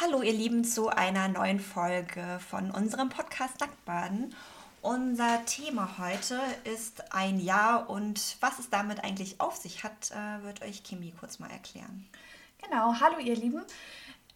[0.00, 4.34] Hallo ihr Lieben zu einer neuen Folge von unserem Podcast Nacktbaden.
[4.82, 10.44] Unser Thema heute ist ein Jahr und was es damit eigentlich auf sich hat, äh,
[10.44, 12.06] wird euch Kimi kurz mal erklären.
[12.60, 13.62] Genau, hallo ihr Lieben.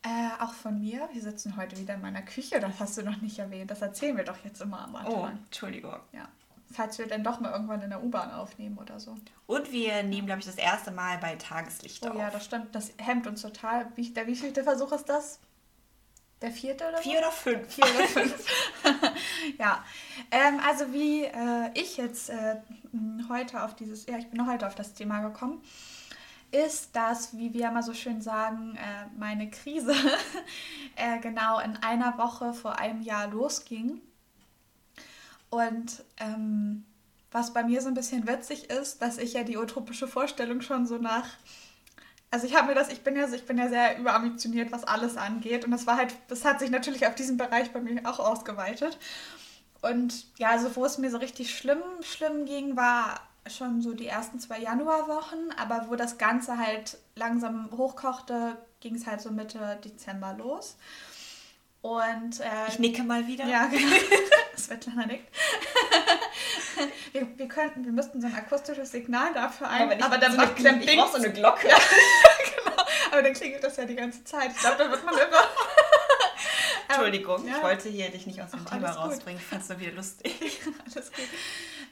[0.04, 1.08] Äh, auch von mir.
[1.12, 3.72] Wir sitzen heute wieder in meiner Küche, das hast du noch nicht erwähnt.
[3.72, 5.12] Das erzählen wir doch jetzt immer am Anfang.
[5.12, 5.98] Oh, Entschuldigung.
[6.12, 6.28] Ja.
[6.70, 9.16] Falls wir dann doch mal irgendwann in der U-Bahn aufnehmen oder so.
[9.48, 12.16] Und wir nehmen, glaube ich, das erste Mal bei Tageslicht oh, auf.
[12.16, 12.72] ja, das stimmt.
[12.76, 13.88] Das hemmt uns total.
[13.96, 15.40] Wie, der wievielte Versuch ist das?
[16.40, 17.74] Der vierte oder Vier oder fünf.
[17.74, 18.46] Vier oder fünf.
[19.58, 19.84] ja.
[20.30, 22.56] Ähm, also wie äh, ich jetzt äh,
[23.28, 25.60] heute auf dieses, ja, ich bin heute auf das Thema gekommen,
[26.50, 29.94] ist, dass, wie wir immer so schön sagen, äh, meine Krise
[30.96, 34.00] äh, genau in einer Woche vor einem Jahr losging.
[35.50, 36.84] Und ähm,
[37.32, 40.86] was bei mir so ein bisschen witzig ist, dass ich ja die utopische Vorstellung schon
[40.86, 41.28] so nach
[42.30, 45.16] also ich habe mir das, ich bin ja, ich bin ja sehr überambitioniert, was alles
[45.16, 45.64] angeht.
[45.64, 48.98] Und das war halt, das hat sich natürlich auf diesem Bereich bei mir auch ausgeweitet.
[49.80, 54.06] Und ja, also wo es mir so richtig schlimm, schlimm ging, war schon so die
[54.06, 59.78] ersten zwei Januarwochen, aber wo das Ganze halt langsam hochkochte, ging es halt so Mitte
[59.84, 60.76] Dezember los.
[61.88, 63.46] Und äh, ich nicke mal wieder.
[63.46, 63.96] Ja, genau.
[64.58, 65.34] Svetlana nickt.
[67.12, 70.36] wir, wir könnten, wir müssten so ein akustisches Signal dafür ein, aber, aber dann so
[70.36, 71.66] macht eine, Ich brauche so eine Glocke.
[71.66, 71.76] Ja,
[72.56, 72.82] genau.
[73.10, 74.50] Aber dann klingelt das ja die ganze Zeit.
[74.50, 75.48] Ich glaube, da wird man immer.
[76.88, 77.56] Entschuldigung, ja.
[77.56, 79.40] ich wollte hier dich nicht aus dem Ach, Thema rausbringen.
[79.40, 80.60] Ich fand es nur wieder lustig.
[80.94, 81.28] alles gut.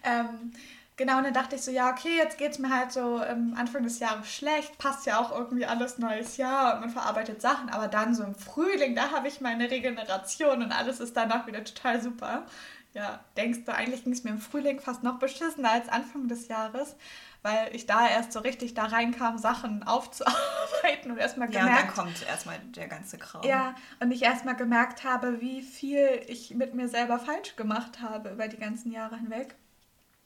[0.05, 0.53] Ähm,
[0.97, 3.55] genau, und dann dachte ich so, ja, okay, jetzt geht es mir halt so ähm,
[3.57, 7.69] Anfang des Jahres schlecht, passt ja auch irgendwie alles neues Jahr und man verarbeitet Sachen,
[7.71, 11.65] aber dann so im Frühling, da habe ich meine Regeneration und alles ist danach wieder
[11.65, 12.47] total super.
[12.95, 16.49] Ja, denkst du, eigentlich ging es mir im Frühling fast noch beschissener als Anfang des
[16.49, 16.97] Jahres,
[17.43, 21.75] weil ich da erst so richtig da reinkam, Sachen aufzuarbeiten und erstmal Ja, gemerkt und
[21.77, 23.43] dann kommt erstmal der ganze Kram.
[23.43, 28.31] ja, und ich erstmal gemerkt habe, wie viel ich mit mir selber falsch gemacht habe
[28.31, 29.57] über die ganzen Jahre hinweg.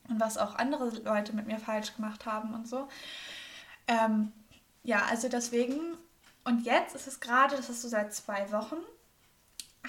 [0.08, 2.88] Und was auch andere Leute mit mir falsch gemacht haben und so.
[3.86, 4.32] Ähm,
[4.82, 5.96] ja, also deswegen.
[6.44, 8.78] Und jetzt ist es gerade, das ist so seit zwei Wochen,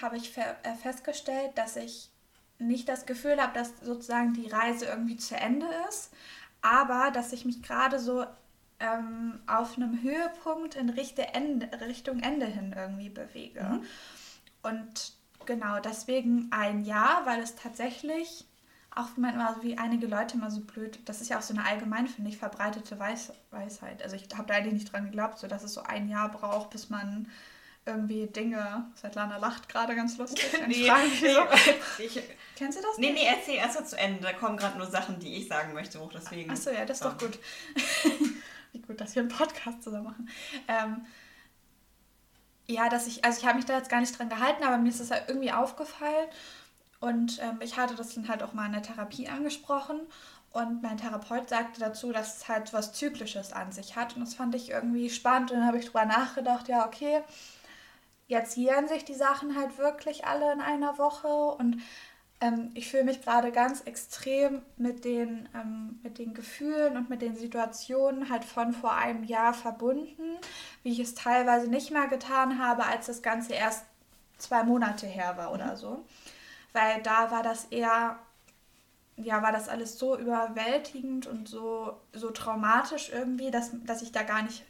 [0.01, 2.09] habe ich äh, festgestellt, dass ich
[2.59, 6.11] nicht das Gefühl habe, dass sozusagen die Reise irgendwie zu Ende ist,
[6.61, 8.25] aber dass ich mich gerade so
[8.79, 13.63] ähm, auf einem Höhepunkt in Richtung Ende, Richtung Ende hin irgendwie bewege.
[13.63, 13.85] Mhm.
[14.63, 15.13] Und
[15.45, 18.45] genau deswegen ein Jahr, weil es tatsächlich,
[19.01, 21.53] auch wenn man immer, wie einige Leute immer so blöd, das ist ja auch so
[21.53, 24.03] eine allgemein, finde ich, verbreitete Weiß, Weisheit.
[24.03, 26.69] Also ich habe da eigentlich nicht dran geglaubt, so dass es so ein Jahr braucht,
[26.69, 27.27] bis man
[27.85, 30.45] irgendwie Dinge, Svetlana lacht gerade ganz lustig.
[30.67, 31.43] Nee, so,
[32.03, 32.21] ich,
[32.55, 33.23] Kennst du das nee, nicht?
[33.23, 34.21] nee, erzähl erst mal zu Ende.
[34.21, 36.51] Da kommen gerade nur Sachen, die ich sagen möchte hoch, deswegen.
[36.51, 37.39] Achso, ja, das ist doch gut.
[38.71, 40.29] Wie gut, dass wir einen Podcast zusammen machen.
[40.67, 41.05] Ähm,
[42.67, 44.89] ja, dass ich, also ich habe mich da jetzt gar nicht dran gehalten, aber mir
[44.89, 46.29] ist das halt irgendwie aufgefallen.
[47.01, 49.99] Und ähm, ich hatte das dann halt auch mal in der Therapie angesprochen.
[50.53, 54.15] Und mein Therapeut sagte dazu, dass es halt was Zyklisches an sich hat.
[54.15, 55.51] Und das fand ich irgendwie spannend.
[55.51, 57.21] Und dann habe ich drüber nachgedacht, ja, okay,
[58.27, 61.27] jetzt jähren sich die Sachen halt wirklich alle in einer Woche.
[61.27, 61.81] Und
[62.39, 67.21] ähm, ich fühle mich gerade ganz extrem mit den, ähm, mit den Gefühlen und mit
[67.21, 70.37] den Situationen halt von vor einem Jahr verbunden,
[70.83, 73.85] wie ich es teilweise nicht mehr getan habe, als das Ganze erst
[74.37, 76.03] zwei Monate her war oder so.
[76.73, 78.17] Weil da war das eher,
[79.17, 84.23] ja, war das alles so überwältigend und so, so traumatisch irgendwie, dass, dass ich da
[84.23, 84.63] gar nicht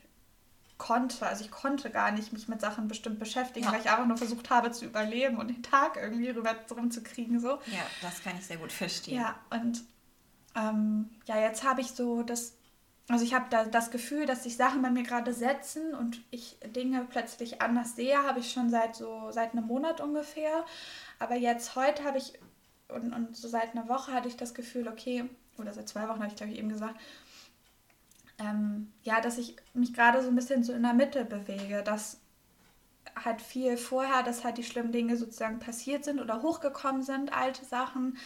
[0.78, 1.28] konnte.
[1.28, 3.72] Also ich konnte gar nicht mich mit Sachen bestimmt beschäftigen, Ja.
[3.74, 7.40] weil ich einfach nur versucht habe zu überleben und den Tag irgendwie rüber rumzukriegen.
[7.40, 7.50] So.
[7.68, 9.16] Ja, das kann ich sehr gut verstehen.
[9.20, 9.84] Ja, und
[10.56, 12.54] ähm, ja, jetzt habe ich so das,
[13.10, 16.58] also ich habe da das Gefühl, dass sich Sachen bei mir gerade setzen und ich
[16.76, 20.66] Dinge plötzlich anders sehe, habe ich schon seit so, seit einem Monat ungefähr.
[21.22, 22.34] Aber jetzt heute habe ich,
[22.88, 26.20] und, und so seit einer Woche hatte ich das Gefühl, okay, oder seit zwei Wochen
[26.20, 27.00] habe ich glaube ich eben gesagt,
[28.40, 32.18] ähm, ja, dass ich mich gerade so ein bisschen so in der Mitte bewege, dass
[33.24, 37.66] halt viel vorher, dass halt die schlimmen Dinge sozusagen passiert sind oder hochgekommen sind, alte
[37.66, 38.18] Sachen,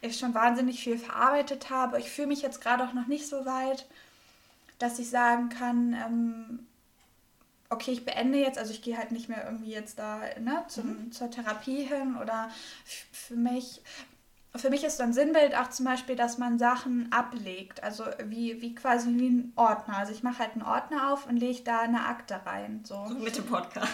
[0.00, 1.98] ich schon wahnsinnig viel verarbeitet habe.
[1.98, 3.88] Ich fühle mich jetzt gerade auch noch nicht so weit,
[4.78, 6.66] dass ich sagen kann, ähm,
[7.70, 11.10] okay, ich beende jetzt, also ich gehe halt nicht mehr irgendwie jetzt da ne, zum,
[11.12, 12.50] zur Therapie hin oder
[12.84, 13.82] für mich,
[14.56, 18.60] für mich ist so ein Sinnbild auch zum Beispiel, dass man Sachen ablegt, also wie,
[18.62, 19.96] wie quasi wie ein Ordner.
[19.98, 22.82] Also ich mache halt einen Ordner auf und lege da eine Akte rein.
[22.84, 23.04] So.
[23.06, 23.88] Mit dem Podcast.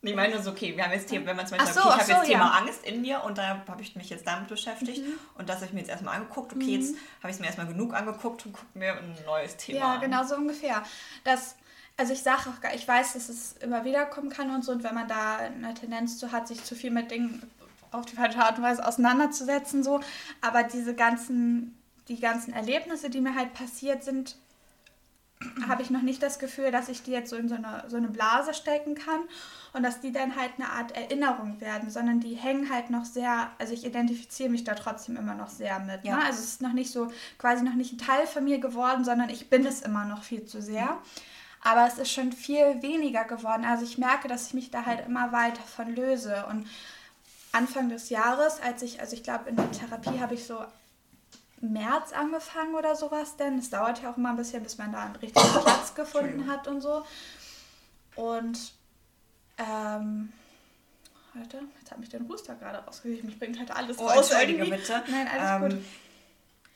[0.00, 1.88] Nee, Ich meine nur so, okay, wir haben jetzt Thema, wenn man zum Beispiel, so,
[1.88, 2.50] okay, ich habe jetzt so, Thema ja.
[2.60, 5.18] Angst in mir und da habe ich mich jetzt damit beschäftigt Mhm.
[5.36, 6.52] und das habe ich mir jetzt erstmal angeguckt.
[6.54, 9.78] Okay, jetzt habe ich es mir erstmal genug angeguckt und gucke mir ein neues Thema
[9.78, 10.00] Ja, an.
[10.02, 10.82] genau so ungefähr.
[11.24, 11.56] Das,
[11.96, 14.72] Also ich sage auch, gar- ich weiß, dass es immer wieder kommen kann und so,
[14.72, 17.42] und wenn man da eine Tendenz zu hat, sich zu viel mit Dingen
[17.92, 20.00] auf die falsche Art und Weise auseinanderzusetzen, so.
[20.40, 24.36] Aber diese ganzen, die ganzen Erlebnisse, die mir halt passiert sind,
[25.68, 27.96] habe ich noch nicht das Gefühl, dass ich die jetzt so in so eine, so
[27.96, 29.20] eine Blase stecken kann
[29.72, 33.50] und dass die dann halt eine Art Erinnerung werden, sondern die hängen halt noch sehr,
[33.58, 36.04] also ich identifiziere mich da trotzdem immer noch sehr mit.
[36.04, 36.16] Ja.
[36.16, 36.24] Ne?
[36.24, 39.28] Also es ist noch nicht so, quasi noch nicht ein Teil von mir geworden, sondern
[39.28, 40.98] ich bin es immer noch viel zu sehr.
[41.64, 43.64] Aber es ist schon viel weniger geworden.
[43.64, 46.44] Also ich merke, dass ich mich da halt immer weiter von löse.
[46.50, 46.68] Und
[47.52, 50.62] Anfang des Jahres, als ich, also ich glaube, in der Therapie habe ich so
[51.60, 55.04] März angefangen oder sowas, denn es dauert ja auch immer ein bisschen, bis man da
[55.04, 57.02] einen richtigen Platz gefunden hat und so.
[58.16, 58.58] Und
[59.56, 60.32] ähm,
[61.32, 63.24] warte, jetzt hat mich der Huster gerade rausgekriegt.
[63.24, 64.30] Mich bringt halt alles Oh, raus.
[64.30, 64.76] entschuldige irgendwie.
[64.78, 65.02] bitte.
[65.08, 65.84] Nein, alles Ähm, gut.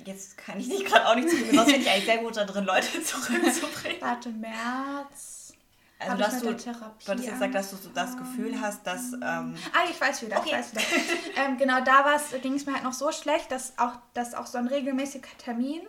[0.08, 2.44] Jetzt kann ich dich gerade auch nicht zugeben, sonst bin ich eigentlich sehr gut da
[2.44, 4.00] drin, Leute zurückzubringen.
[4.00, 5.52] Warte, März.
[5.99, 8.16] Also, Hab dass du, du hattest jetzt gesagt, dass du so das.
[8.16, 9.12] Gefühl hast, dass.
[9.12, 10.50] Ähm, Ah, ich weiß wieder, Okay.
[10.50, 10.82] ich weiß wieder.
[11.44, 14.56] ähm, genau, da ging es mir halt noch so schlecht, dass auch, dass auch so
[14.58, 15.82] ein regelmäßiger Termin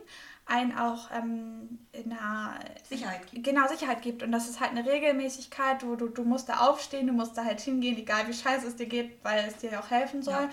[0.47, 2.55] einen auch ähm, in einer
[2.89, 3.45] Sicherheit gibt.
[3.45, 4.23] Genau, Sicherheit gibt.
[4.23, 7.45] Und das ist halt eine Regelmäßigkeit, wo du, du musst da aufstehen, du musst da
[7.45, 10.33] halt hingehen, egal wie scheiße es dir geht, weil es dir ja auch helfen soll.
[10.33, 10.49] Ja.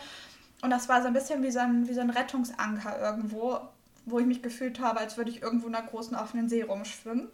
[0.62, 3.60] Und das war so ein bisschen wie so ein, wie so ein Rettungsanker irgendwo,
[4.06, 7.28] wo ich mich gefühlt habe, als würde ich irgendwo in einer großen offenen See rumschwimmen.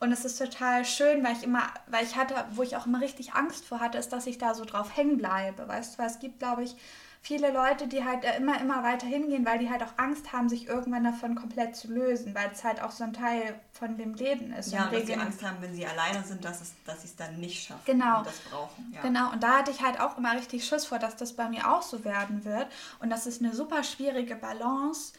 [0.00, 3.00] Und es ist total schön, weil ich immer, weil ich hatte, wo ich auch immer
[3.00, 5.66] richtig Angst vor hatte, ist, dass ich da so drauf hängen bleibe.
[5.66, 6.76] Weißt du, weil es gibt, glaube ich,
[7.20, 10.66] viele Leute, die halt immer, immer weiter hingehen, weil die halt auch Angst haben, sich
[10.66, 14.52] irgendwann davon komplett zu lösen, weil es halt auch so ein Teil von dem Leben
[14.52, 14.72] ist.
[14.72, 17.16] Ja, und dass sie Angst haben, wenn sie alleine sind, dass, es, dass sie es
[17.16, 18.18] dann nicht schaffen Genau.
[18.18, 18.92] und das brauchen.
[18.94, 19.02] Ja.
[19.02, 21.70] Genau, und da hatte ich halt auch immer richtig Schiss vor, dass das bei mir
[21.72, 22.66] auch so werden wird.
[23.00, 25.12] Und das ist eine super schwierige Balance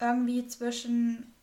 [0.00, 1.34] irgendwie zwischen,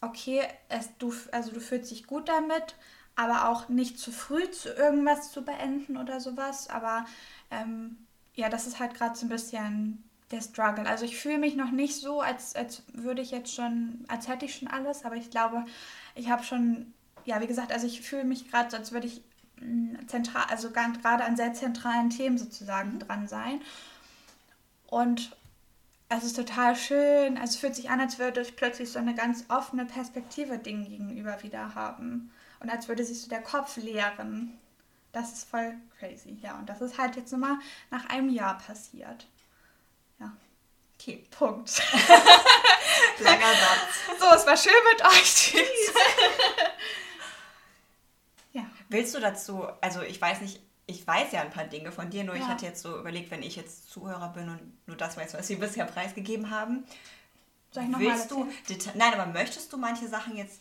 [0.00, 2.74] okay, es, du, also du fühlst dich gut damit,
[3.16, 6.68] aber auch nicht zu früh zu irgendwas zu beenden oder sowas.
[6.68, 7.04] Aber
[7.50, 7.96] ähm,
[8.34, 10.86] ja, das ist halt gerade so ein bisschen der Struggle.
[10.86, 14.46] Also ich fühle mich noch nicht so, als, als würde ich jetzt schon, als hätte
[14.46, 15.64] ich schon alles, aber ich glaube,
[16.14, 16.92] ich habe schon,
[17.24, 19.22] ja, wie gesagt, also ich fühle mich gerade so, als würde ich
[19.56, 23.60] mh, zentral, also gerade an sehr zentralen Themen sozusagen dran sein.
[24.86, 25.36] Und
[26.08, 27.38] es ist total schön.
[27.38, 30.84] Also es fühlt sich an, als würde ich plötzlich so eine ganz offene Perspektive Dingen
[30.84, 32.30] gegenüber wieder haben.
[32.60, 34.58] Und als würde sich so der Kopf leeren.
[35.12, 36.38] Das ist voll crazy.
[36.42, 37.58] Ja, und das ist halt jetzt nochmal
[37.90, 39.26] nach einem Jahr passiert.
[40.18, 40.32] Ja,
[40.98, 41.82] Okay, Punkt.
[43.18, 44.20] langer Satz.
[44.20, 45.34] So, es war schön mit euch.
[45.34, 45.62] Tschüss.
[48.52, 48.62] ja.
[48.88, 52.24] Willst du dazu, also ich weiß nicht, ich weiß ja ein paar Dinge von dir,
[52.24, 52.48] nur ich Ja.
[52.48, 55.58] hatte jetzt so überlegt, wenn ich jetzt Zuhörer bin und nur das weiß, was wir
[55.58, 56.84] bisher preisgegeben haben,
[57.70, 58.80] Soll ich noch mal willst du, erzählen?
[58.80, 60.60] deta- nein, aber möchtest du manche Sachen jetzt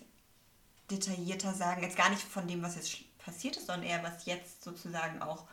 [0.89, 1.83] detaillierter sagen?
[1.83, 2.89] Jetzt gar nicht von dem, was jetzt
[3.23, 5.45] passiert ist, sondern eher, was jetzt sozusagen auch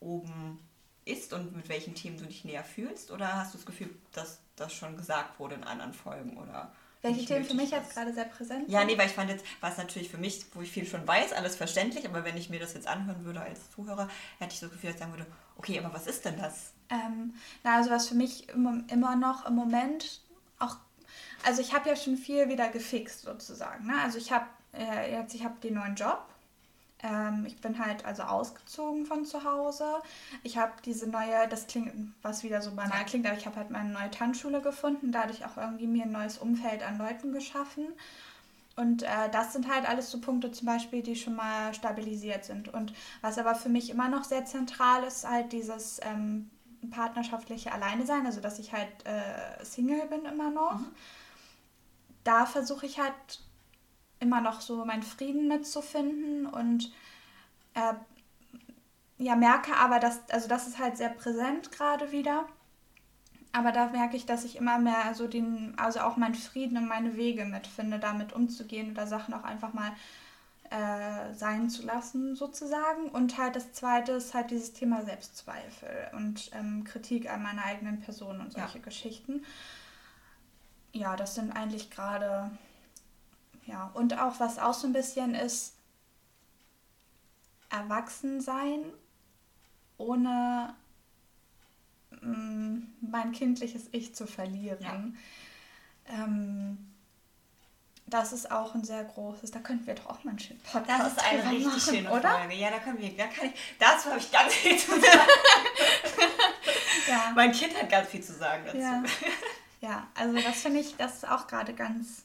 [0.00, 0.58] oben
[1.04, 3.10] ist und mit welchen Themen du dich näher fühlst?
[3.10, 6.36] Oder hast du das Gefühl, dass das schon gesagt wurde in anderen Folgen?
[6.38, 6.72] Oder
[7.02, 8.88] Welche Themen für mich jetzt gerade sehr präsent Ja, sind?
[8.88, 11.56] nee, weil ich fand jetzt, was natürlich für mich, wo ich viel schon weiß, alles
[11.56, 14.08] verständlich, aber wenn ich mir das jetzt anhören würde als Zuhörer,
[14.38, 15.26] hätte ich so das Gefühl, dass ich sagen würde,
[15.56, 16.72] okay, aber was ist denn das?
[16.90, 17.34] Ähm,
[17.64, 20.20] na, also was für mich immer, immer noch im Moment
[20.60, 20.76] auch,
[21.44, 23.86] also ich habe ja schon viel wieder gefixt sozusagen.
[23.88, 23.94] Ne?
[24.00, 26.24] Also ich habe äh, jetzt, ich habe den neuen Job.
[27.02, 29.86] Ähm, ich bin halt also ausgezogen von zu Hause.
[30.42, 31.92] Ich habe diese neue, das klingt,
[32.22, 35.56] was wieder so banal klingt, aber ich habe halt meine neue Tanzschule gefunden, dadurch auch
[35.56, 37.86] irgendwie mir ein neues Umfeld an Leuten geschaffen.
[38.76, 42.72] Und äh, das sind halt alles so Punkte zum Beispiel, die schon mal stabilisiert sind.
[42.72, 46.50] Und was aber für mich immer noch sehr zentral ist, halt dieses ähm,
[46.90, 50.80] partnerschaftliche Alleine sein, also dass ich halt äh, Single bin immer noch.
[52.24, 53.12] Da versuche ich halt
[54.22, 56.92] immer noch so meinen Frieden mitzufinden und
[57.74, 57.94] äh,
[59.18, 62.46] ja, merke aber, dass, also das ist halt sehr präsent gerade wieder.
[63.52, 66.88] Aber da merke ich, dass ich immer mehr so den, also auch meinen Frieden und
[66.88, 69.92] meine Wege mitfinde, damit umzugehen oder Sachen auch einfach mal
[70.70, 73.10] äh, sein zu lassen, sozusagen.
[73.10, 78.00] Und halt das zweite ist halt dieses Thema Selbstzweifel und ähm, Kritik an meiner eigenen
[78.00, 78.60] Person und Ja.
[78.62, 79.44] solche Geschichten.
[80.94, 82.50] Ja, das sind eigentlich gerade,
[83.66, 85.74] ja, und auch was auch so ein bisschen ist,
[87.70, 88.84] Erwachsensein
[89.96, 90.74] ohne
[92.20, 95.16] mm, mein kindliches Ich zu verlieren.
[96.06, 96.92] Ähm,
[98.06, 101.00] das ist auch ein sehr großes, da könnten wir doch auch mal einen schönen Podcast
[101.00, 102.30] Das ist eine richtig machen, schöne oder?
[102.30, 102.54] Folge.
[102.54, 105.04] Ja, da können wir, da kann ich, dazu habe ich ganz viel zu sagen.
[107.08, 107.32] Ja.
[107.34, 108.78] mein Kind hat ganz viel zu sagen dazu.
[108.78, 109.02] Ja.
[109.80, 112.24] Ja, also das finde ich, das ist auch gerade ganz,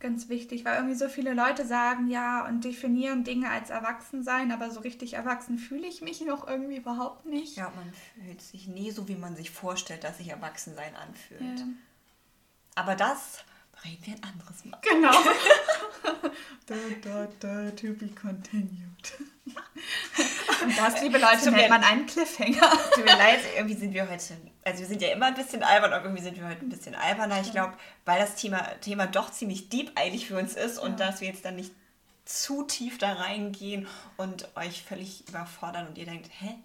[0.00, 4.70] ganz wichtig, weil irgendwie so viele Leute sagen ja und definieren Dinge als Erwachsensein, aber
[4.70, 7.56] so richtig erwachsen fühle ich mich noch irgendwie überhaupt nicht.
[7.56, 11.60] Ja, man fühlt sich nie so, wie man sich vorstellt, dass sich Erwachsensein anfühlt.
[11.60, 11.66] Ja.
[12.76, 13.44] Aber das
[13.84, 14.78] reden wir ein anderes Mal.
[14.82, 15.12] Genau.
[16.66, 18.78] da, da, da, to be continued.
[20.62, 22.70] Und das, liebe Leute, nennt man einen Cliffhanger.
[22.94, 25.92] Tut mir leid, irgendwie sind wir heute, also wir sind ja immer ein bisschen albern,
[25.92, 27.40] aber irgendwie sind wir heute ein bisschen alberner.
[27.40, 27.74] Ich glaube,
[28.04, 31.44] weil das Thema, Thema doch ziemlich deep eigentlich für uns ist und dass wir jetzt
[31.44, 31.72] dann nicht
[32.24, 33.86] zu tief da reingehen
[34.16, 36.56] und euch völlig überfordern und ihr denkt, hä,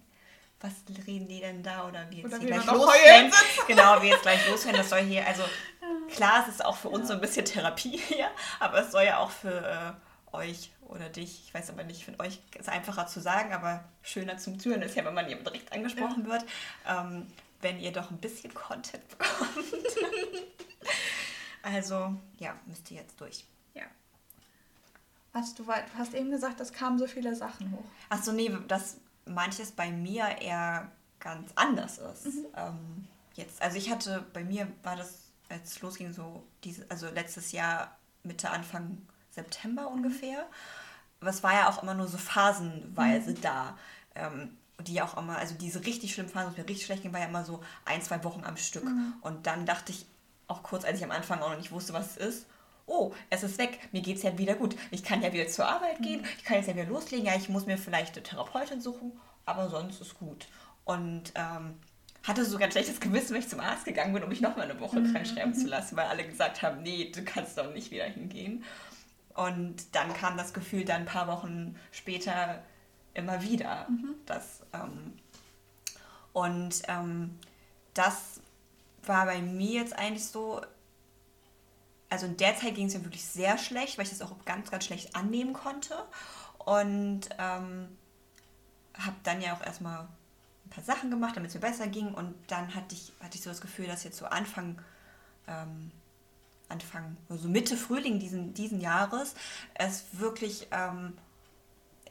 [0.60, 0.74] was
[1.06, 3.32] reden die denn da oder wie jetzt oder gleich losrennen.
[3.68, 4.78] Genau, wie jetzt gleich losrennen.
[4.78, 5.44] Das soll hier, also
[6.13, 9.20] klar, es ist auch für uns so ein bisschen Therapie hier, aber es soll ja
[9.20, 9.94] auch für äh,
[10.34, 13.84] euch oder dich, ich weiß aber nicht, für euch ist es einfacher zu sagen, aber
[14.02, 16.46] schöner zum Türen ist ja, wenn man jemand direkt angesprochen wird,
[16.88, 17.28] ähm,
[17.62, 19.42] wenn ihr doch ein bisschen Content bekommt.
[21.62, 23.46] also, ja, müsst ihr jetzt durch.
[23.74, 23.86] Ja.
[25.32, 27.86] Was du, du hast eben gesagt, es kamen so viele Sachen hoch.
[28.10, 32.25] Achso, nee, das manches bei mir eher ganz anders ist.
[32.25, 32.46] Mhm.
[32.56, 37.10] Ähm, jetzt, also ich hatte, bei mir war das, als es losging, so diese, also
[37.10, 39.02] letztes Jahr Mitte, Anfang
[39.34, 39.98] September mhm.
[39.98, 40.46] ungefähr.
[41.22, 43.42] Aber es war ja auch immer nur so phasenweise mhm.
[43.42, 43.78] da.
[44.16, 47.13] Ähm, die auch immer, also diese richtig schlimmen Phasen, wo es mir richtig schlecht ging,
[47.13, 48.84] war ja immer so ein, zwei Wochen am Stück.
[48.84, 49.13] Mhm.
[49.22, 50.06] Und dann dachte ich
[50.48, 52.46] auch kurz, als ich am Anfang auch noch nicht wusste, was es ist,
[52.86, 54.75] oh, es ist weg, mir geht es ja wieder gut.
[54.92, 56.28] Ich kann ja wieder zur Arbeit gehen, mhm.
[56.38, 59.13] ich kann jetzt ja wieder loslegen, ja, ich muss mir vielleicht eine Therapeutin suchen,
[59.46, 60.48] aber sonst ist gut.
[60.84, 61.75] Und ähm,
[62.24, 64.80] hatte sogar ein schlechtes Gewissen, wenn ich zum Arzt gegangen bin, um mich nochmal eine
[64.80, 68.06] Woche krank schreiben zu lassen, weil alle gesagt haben, nee, du kannst doch nicht wieder
[68.06, 68.63] hingehen.
[69.36, 72.62] Und dann kam das Gefühl dann ein paar Wochen später
[73.13, 73.88] immer wieder.
[73.90, 74.16] Mhm.
[74.25, 75.13] Das, ähm,
[76.34, 77.40] und ähm,
[77.94, 78.40] das
[79.06, 80.62] war bei mir jetzt eigentlich so,
[82.10, 84.72] also in der Zeit ging es mir wirklich sehr schlecht, weil ich das auch ganz,
[84.72, 85.96] ganz schlecht annehmen konnte.
[86.60, 87.98] Und ähm,
[88.94, 90.08] habe dann ja auch erstmal
[90.66, 92.13] ein paar Sachen gemacht, damit es mir besser ging.
[92.13, 94.80] Und dann hatte ich, hatte ich so das Gefühl, dass jetzt so Anfang,
[95.48, 95.92] ähm,
[96.74, 99.36] Anfang, also Mitte Frühling diesen, diesen Jahres,
[99.75, 101.13] es wirklich ähm,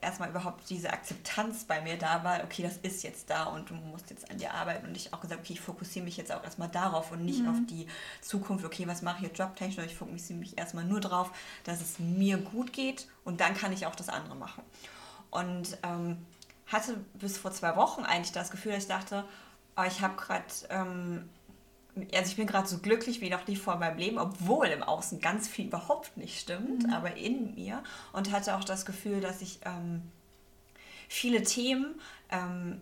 [0.02, 3.74] erstmal überhaupt diese Akzeptanz bei mir da war, okay, das ist jetzt da und du
[3.74, 4.86] musst jetzt an dir arbeiten.
[4.86, 7.48] Und ich auch gesagt, okay, ich fokussiere mich jetzt auch erstmal darauf und nicht mhm.
[7.48, 7.86] auf die
[8.20, 11.30] Zukunft, okay, was mache ich jetzt jobtechnisch, ich fokussiere mich erstmal nur darauf,
[11.64, 14.62] dass es mir gut geht und dann kann ich auch das andere machen.
[15.30, 16.18] Und ähm,
[16.66, 19.24] hatte bis vor zwei Wochen eigentlich das Gefühl, dass ich dachte,
[19.76, 21.28] oh, ich habe gerade ähm,
[21.96, 25.20] also ich bin gerade so glücklich wie noch nie vor meinem Leben, obwohl im Außen
[25.20, 26.92] ganz viel überhaupt nicht stimmt, mhm.
[26.92, 27.82] aber in mir
[28.12, 30.02] und hatte auch das Gefühl, dass ich ähm,
[31.08, 32.80] viele Themen ähm,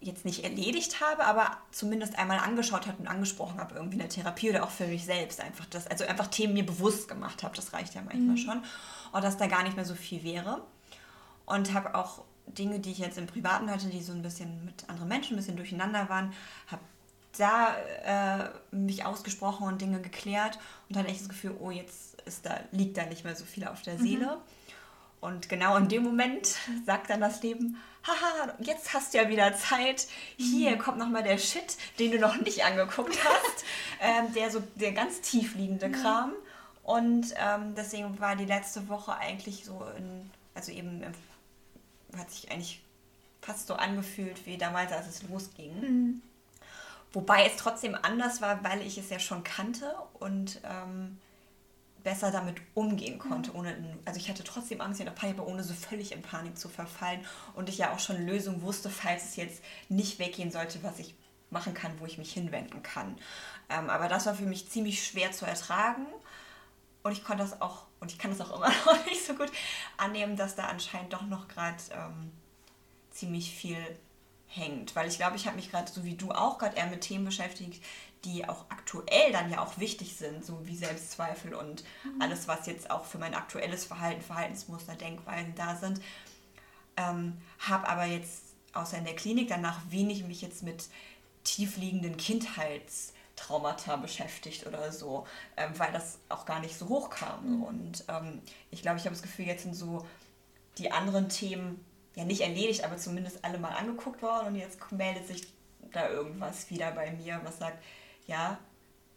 [0.00, 4.08] jetzt nicht erledigt habe, aber zumindest einmal angeschaut habe und angesprochen habe, irgendwie in der
[4.08, 7.54] Therapie oder auch für mich selbst einfach das, also einfach Themen mir bewusst gemacht habe,
[7.56, 8.38] das reicht ja manchmal mhm.
[8.38, 8.62] schon
[9.12, 10.62] und dass da gar nicht mehr so viel wäre
[11.46, 14.88] und habe auch Dinge, die ich jetzt im Privaten hatte, die so ein bisschen mit
[14.88, 16.32] anderen Menschen ein bisschen durcheinander waren,
[16.66, 16.82] habe
[17.38, 20.58] da äh, mich ausgesprochen und Dinge geklärt
[20.88, 23.66] und hatte echt das Gefühl, oh, jetzt ist da, liegt da nicht mehr so viel
[23.66, 24.02] auf der mhm.
[24.02, 24.38] Seele.
[25.20, 26.56] Und genau in dem Moment
[26.86, 30.08] sagt dann das Leben, haha, jetzt hast du ja wieder Zeit.
[30.36, 30.78] Hier mhm.
[30.78, 33.64] kommt nochmal der Shit, den du noch nicht angeguckt hast.
[34.00, 35.92] ähm, der so, der ganz tief liegende mhm.
[35.92, 36.32] Kram.
[36.82, 41.04] Und ähm, deswegen war die letzte Woche eigentlich so in, also eben
[42.16, 42.82] hat sich eigentlich
[43.42, 45.80] fast so angefühlt wie damals, als es losging.
[45.80, 46.22] Mhm.
[47.12, 51.18] Wobei es trotzdem anders war, weil ich es ja schon kannte und ähm,
[52.04, 53.54] besser damit umgehen konnte.
[53.54, 53.74] Ohne,
[54.04, 57.24] also ich hatte trotzdem Angst, ja Panik, aber ohne so völlig in Panik zu verfallen.
[57.54, 61.14] Und ich ja auch schon Lösungen wusste, falls es jetzt nicht weggehen sollte, was ich
[61.50, 63.18] machen kann, wo ich mich hinwenden kann.
[63.68, 66.06] Ähm, aber das war für mich ziemlich schwer zu ertragen.
[67.02, 69.50] Und ich konnte das auch, und ich kann das auch immer noch nicht so gut
[69.96, 72.30] annehmen, dass da anscheinend doch noch gerade ähm,
[73.10, 73.78] ziemlich viel
[74.50, 74.94] hängt.
[74.96, 77.24] Weil ich glaube, ich habe mich gerade, so wie du auch, gerade eher mit Themen
[77.24, 77.82] beschäftigt,
[78.24, 82.20] die auch aktuell dann ja auch wichtig sind, so wie Selbstzweifel und mhm.
[82.20, 86.00] alles, was jetzt auch für mein aktuelles Verhalten, Verhaltensmuster, Denkweisen da sind.
[86.96, 88.42] Ähm, habe aber jetzt
[88.74, 90.84] außer in der Klinik danach wenig mich jetzt mit
[91.44, 95.26] tiefliegenden Kindheitstraumata beschäftigt oder so,
[95.56, 97.56] ähm, weil das auch gar nicht so hoch kam.
[97.56, 97.62] Mhm.
[97.62, 100.06] Und ähm, ich glaube, ich habe das Gefühl, jetzt sind so
[100.76, 105.26] die anderen Themen ja nicht erledigt, aber zumindest alle mal angeguckt worden und jetzt meldet
[105.26, 105.46] sich
[105.92, 107.82] da irgendwas wieder bei mir, was sagt,
[108.26, 108.58] ja,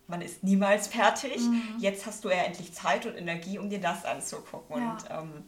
[0.07, 1.75] man ist niemals fertig, mhm.
[1.79, 4.81] jetzt hast du ja endlich Zeit und Energie, um dir das anzugucken.
[4.81, 4.91] Ja.
[4.91, 5.43] Und, ähm,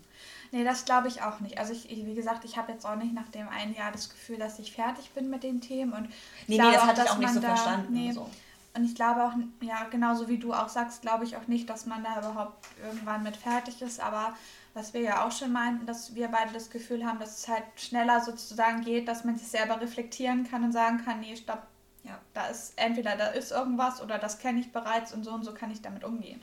[0.51, 1.57] nee, das glaube ich auch nicht.
[1.57, 4.37] Also ich, wie gesagt, ich habe jetzt auch nicht nach dem einen Jahr das Gefühl,
[4.37, 6.09] dass ich fertig bin mit den Themen und
[6.47, 7.93] nee, nee, das hatte ich auch nicht so da, verstanden.
[7.93, 8.29] Nee, so.
[8.75, 11.85] Und ich glaube auch, ja, genauso wie du auch sagst, glaube ich auch nicht, dass
[11.85, 14.01] man da überhaupt irgendwann mit fertig ist.
[14.01, 14.35] Aber
[14.75, 17.63] was wir ja auch schon meinten, dass wir beide das Gefühl haben, dass es halt
[17.77, 21.65] schneller sozusagen geht, dass man sich selber reflektieren kann und sagen kann, nee, stopp,
[22.03, 25.45] ja, da ist entweder da ist irgendwas oder das kenne ich bereits und so und
[25.45, 26.41] so kann ich damit umgehen.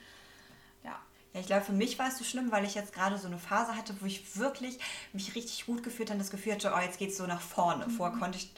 [0.83, 0.99] Ja.
[1.35, 3.39] Ja, ich glaube, für mich war es so schlimm, weil ich jetzt gerade so eine
[3.39, 4.79] Phase hatte, wo ich wirklich
[5.13, 7.87] mich richtig gut gefühlt habe, das Gefühl hatte, oh, jetzt geht es so nach vorne.
[7.87, 7.91] Mhm.
[7.91, 8.51] Vorher konnte ich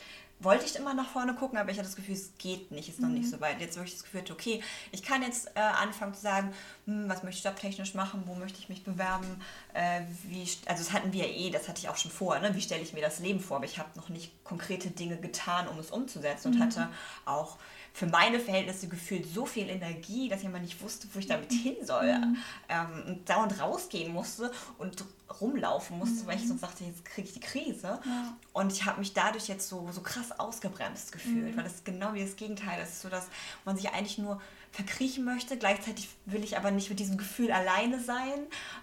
[0.44, 3.00] wollte ich immer nach vorne gucken, aber ich hatte das Gefühl, es geht nicht, ist
[3.00, 3.14] noch mhm.
[3.14, 3.60] nicht so weit.
[3.60, 6.52] Jetzt wirklich das Gefühl, okay, ich kann jetzt äh, anfangen zu sagen,
[6.86, 9.40] hm, was möchte ich jobtechnisch machen, wo möchte ich mich bewerben,
[9.72, 12.54] äh, wie, also das hatten wir ja eh, das hatte ich auch schon vorher, ne?
[12.54, 15.68] wie stelle ich mir das Leben vor, aber ich habe noch nicht konkrete Dinge getan,
[15.68, 16.62] um es umzusetzen und mhm.
[16.62, 16.88] hatte
[17.24, 17.58] auch
[17.94, 21.52] für meine Verhältnisse gefühlt so viel Energie, dass ich immer nicht wusste, wo ich damit
[21.52, 21.56] mhm.
[21.56, 22.12] hin soll.
[22.12, 22.36] Mhm.
[22.68, 25.04] Ähm, und dauernd rausgehen musste und
[25.40, 26.26] rumlaufen musste, mhm.
[26.26, 28.00] weil ich sonst dachte, jetzt kriege ich die Krise.
[28.04, 28.36] Ja.
[28.52, 31.56] Und ich habe mich dadurch jetzt so, so krass ausgebremst gefühlt, mhm.
[31.56, 33.00] weil das ist genau wie das Gegenteil ist.
[33.00, 33.28] So, dass
[33.64, 35.56] man sich eigentlich nur verkriechen möchte.
[35.56, 38.40] Gleichzeitig will ich aber nicht mit diesem Gefühl alleine sein.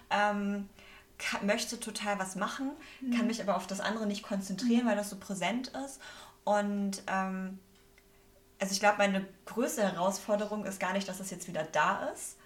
[0.08, 0.70] Ähm,
[1.18, 2.70] kann, möchte total was machen,
[3.10, 3.26] kann mhm.
[3.26, 4.88] mich aber auf das andere nicht konzentrieren, mhm.
[4.88, 6.00] weil das so präsent ist.
[6.44, 7.58] Und ähm,
[8.62, 12.36] also ich glaube, meine größte Herausforderung ist gar nicht, dass es jetzt wieder da ist,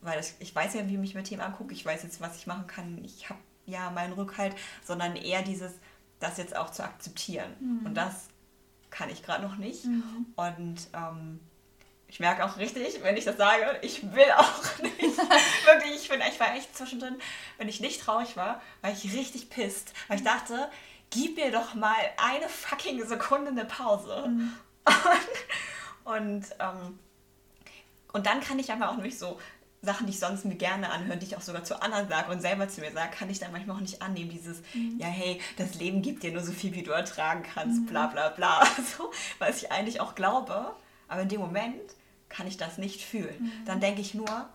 [0.00, 2.36] weil ich, ich weiß ja, wie ich mich mit Themen angucke, ich weiß jetzt, was
[2.36, 5.70] ich machen kann, ich habe ja meinen Rückhalt, sondern eher dieses,
[6.18, 7.52] das jetzt auch zu akzeptieren.
[7.60, 7.86] Mhm.
[7.86, 8.30] Und das
[8.90, 9.84] kann ich gerade noch nicht.
[9.84, 10.26] Mhm.
[10.34, 11.38] Und ähm,
[12.08, 14.98] ich merke auch richtig, wenn ich das sage, ich will auch nicht.
[15.00, 17.14] Wirklich, ich, bin, ich war echt zwischendrin,
[17.58, 20.68] wenn ich nicht traurig war, war ich richtig pisst, weil ich dachte,
[21.10, 24.24] gib mir doch mal eine fucking Sekunde eine Pause.
[24.26, 24.52] Mhm.
[26.04, 26.98] und, ähm,
[28.12, 29.38] und dann kann ich aber auch nicht so
[29.82, 32.40] Sachen, die ich sonst mir gerne anhöre, die ich auch sogar zu anderen sage und
[32.40, 34.30] selber zu mir sage, kann ich dann manchmal auch nicht annehmen.
[34.30, 34.98] Dieses, mhm.
[34.98, 37.86] ja, hey, das Leben gibt dir nur so viel, wie du ertragen kannst, mhm.
[37.86, 38.66] bla bla bla.
[38.96, 40.74] So, was ich eigentlich auch glaube.
[41.08, 41.80] Aber in dem Moment
[42.28, 43.36] kann ich das nicht fühlen.
[43.40, 43.64] Mhm.
[43.64, 44.48] Dann denke ich nur,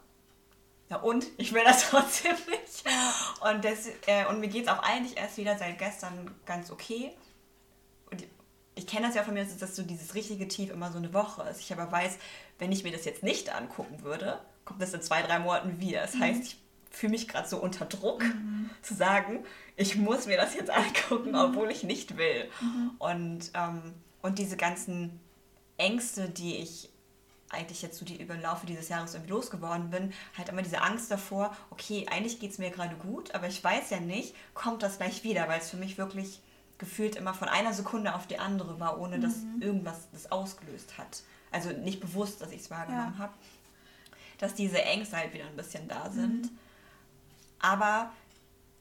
[0.90, 1.26] ja und?
[1.38, 2.86] Ich will das trotzdem nicht.
[2.86, 3.52] Ja.
[3.52, 7.12] Und, das, äh, und mir geht es auch eigentlich erst wieder seit gestern ganz okay
[8.76, 11.44] ich kenne das ja von mir, dass so dieses richtige Tief immer so eine Woche
[11.50, 11.62] ist.
[11.62, 12.18] Ich aber weiß,
[12.60, 16.02] wenn ich mir das jetzt nicht angucken würde, kommt das in zwei, drei Monaten wieder.
[16.02, 16.22] Das mhm.
[16.22, 16.58] heißt, ich
[16.92, 18.70] fühle mich gerade so unter Druck mhm.
[18.82, 19.46] zu sagen,
[19.78, 21.36] ich muss mir das jetzt angucken, mhm.
[21.36, 22.50] obwohl ich nicht will.
[22.62, 22.92] Mhm.
[23.00, 25.20] Und, ähm, und diese ganzen
[25.78, 26.90] Ängste, die ich
[27.50, 30.82] eigentlich jetzt so die über den Laufe dieses Jahres irgendwie losgeworden bin, halt immer diese
[30.82, 34.84] Angst davor, okay, eigentlich geht es mir gerade gut, aber ich weiß ja nicht, kommt
[34.84, 36.42] das gleich wieder, weil es für mich wirklich
[36.78, 39.62] gefühlt immer von einer Sekunde auf die andere war, ohne dass mhm.
[39.62, 41.24] irgendwas das ausgelöst hat.
[41.52, 43.24] Also nicht bewusst, dass ich es wahrgenommen ja.
[43.24, 43.34] habe.
[44.40, 46.44] Dass diese Ängste halt wieder ein bisschen da sind.
[46.44, 46.58] Mhm.
[47.60, 48.12] Aber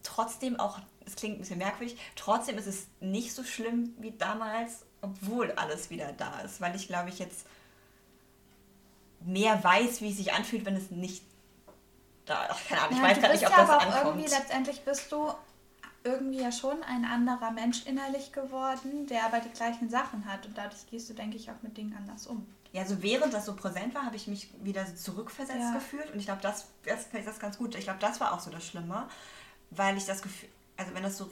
[0.02, 4.84] trotzdem auch, es klingt ein bisschen merkwürdig, trotzdem ist es nicht so schlimm wie damals,
[5.00, 6.60] obwohl alles wieder da ist.
[6.60, 7.46] Weil ich glaube, ich jetzt
[9.20, 11.22] mehr weiß, wie es sich anfühlt, wenn es nicht
[12.26, 12.68] da ist.
[12.68, 14.04] Keine Ahnung, ich ja, weiß gerade nicht, ob ja das aber ankommt.
[14.06, 15.32] Irgendwie letztendlich bist du
[16.04, 20.46] irgendwie ja schon ein anderer Mensch innerlich geworden, der aber die gleichen Sachen hat.
[20.46, 22.46] Und dadurch gehst du, denke ich, auch mit Dingen anders um.
[22.72, 25.74] Ja, also während das so präsent war, habe ich mich wieder zurückversetzt ja.
[25.74, 26.10] gefühlt.
[26.12, 27.74] Und ich glaube, das, das, das ist ganz gut.
[27.74, 29.08] Ich glaube, das war auch so das Schlimme,
[29.70, 31.30] weil ich das Gefühl, also wenn das so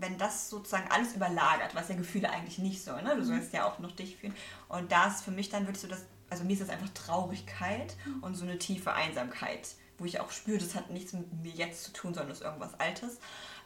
[0.00, 3.14] wenn das sozusagen alles überlagert, was ja Gefühle eigentlich nicht so, ne?
[3.16, 3.24] Du mhm.
[3.24, 4.34] sollst ja auch noch dich fühlen.
[4.68, 7.94] Und da ist für mich dann wirklich so das, also mir ist das einfach Traurigkeit
[8.06, 8.22] mhm.
[8.22, 9.68] und so eine tiefe Einsamkeit,
[9.98, 12.78] wo ich auch spüre, das hat nichts mit mir jetzt zu tun, sondern ist irgendwas
[12.80, 13.18] Altes.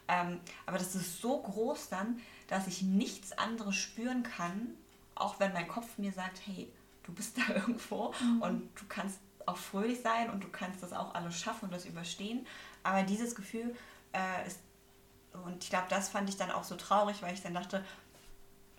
[0.08, 4.74] Ähm, aber das ist so groß dann, dass ich nichts anderes spüren kann,
[5.14, 6.70] auch wenn mein Kopf mir sagt, hey,
[7.04, 8.42] du bist da irgendwo mhm.
[8.42, 11.84] und du kannst auch fröhlich sein und du kannst das auch alles schaffen und das
[11.84, 12.46] überstehen.
[12.82, 13.74] Aber dieses Gefühl
[14.12, 14.60] äh, ist,
[15.44, 17.84] und ich glaube, das fand ich dann auch so traurig, weil ich dann dachte,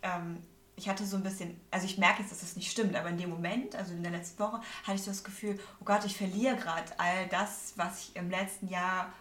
[0.01, 0.41] ähm,
[0.77, 3.17] ich hatte so ein bisschen, also ich merke jetzt, dass das nicht stimmt, aber in
[3.17, 6.17] dem Moment, also in der letzten Woche, hatte ich so das Gefühl, oh Gott, ich
[6.17, 9.13] verliere gerade all das, was ich im letzten Jahr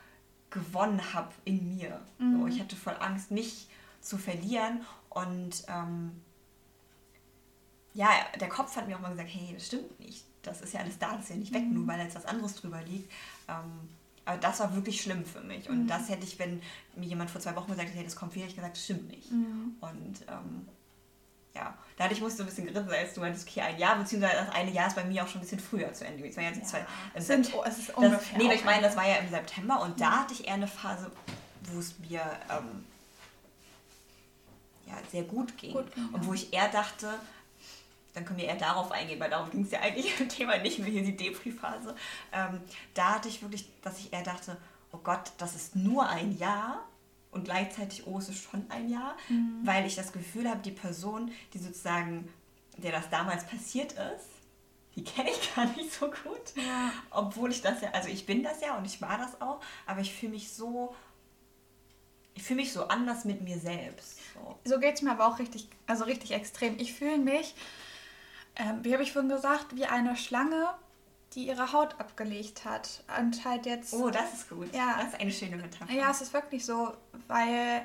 [0.54, 2.00] gewonnen habe in mir.
[2.18, 2.40] Mhm.
[2.40, 3.68] So, ich hatte voll Angst, mich
[4.00, 4.80] zu verlieren.
[5.10, 6.12] Und ähm,
[7.92, 8.08] ja,
[8.40, 10.24] der Kopf hat mir auch mal gesagt, hey, das stimmt nicht.
[10.42, 11.74] Das ist ja alles da, das ist ja nicht weg, mhm.
[11.74, 13.10] nur weil jetzt was anderes drüber liegt.
[13.48, 13.88] Ähm,
[14.24, 15.68] aber das war wirklich schlimm für mich.
[15.68, 15.86] Und mhm.
[15.88, 16.62] das hätte ich, wenn
[16.96, 19.08] mir jemand vor zwei Wochen gesagt hätte, hey, das kommt wieder, ich gesagt, das stimmt
[19.08, 19.30] nicht.
[19.30, 19.74] Mhm.
[19.80, 20.68] Und ähm,
[21.96, 24.70] dadurch musste ein bisschen gerissen sein, als du meintest, okay, ein Jahr, beziehungsweise das eine
[24.70, 26.26] Jahr ist bei mir auch schon ein bisschen früher zu Ende.
[26.26, 26.64] Es war jetzt ja.
[26.64, 29.80] zwei, es sind, es ist ungefähr das, nee, ich meine, das war ja im September
[29.83, 31.11] und da hatte ich eher eine Phase,
[31.72, 32.85] wo es mir ähm,
[34.87, 35.72] ja, sehr gut ging.
[35.72, 36.02] Gut, ja.
[36.12, 37.09] Und wo ich eher dachte,
[38.14, 40.78] dann können wir eher darauf eingehen, weil darum ging es ja eigentlich im Thema nicht
[40.78, 41.94] mehr hier die Depri-Phase.
[42.33, 42.61] Ähm,
[42.94, 44.57] da hatte ich wirklich, dass ich eher dachte,
[44.92, 46.85] oh Gott, das ist nur ein Jahr
[47.34, 49.60] und gleichzeitig, oh, es ist schon ein Jahr, mhm.
[49.64, 52.32] weil ich das Gefühl habe, die Person, die sozusagen,
[52.76, 54.28] der das damals passiert ist,
[54.94, 56.54] die kenne ich gar nicht so gut.
[56.56, 56.92] Ja.
[57.10, 60.00] Obwohl ich das ja, also ich bin das ja und ich war das auch, aber
[60.00, 60.94] ich fühle mich so,
[62.34, 64.18] ich fühle mich so anders mit mir selbst.
[64.34, 66.78] So, so geht es mir aber auch richtig, also richtig extrem.
[66.78, 67.54] Ich fühle mich,
[68.56, 70.68] ähm, wie habe ich vorhin gesagt, wie eine Schlange,
[71.34, 73.04] die ihre Haut abgelegt hat.
[73.18, 73.92] Und halt jetzt.
[73.94, 74.74] Oh, das ist gut.
[74.74, 75.92] Ja, das ist eine schöne Metapher.
[75.92, 76.94] Ja, es ist wirklich so,
[77.28, 77.82] weil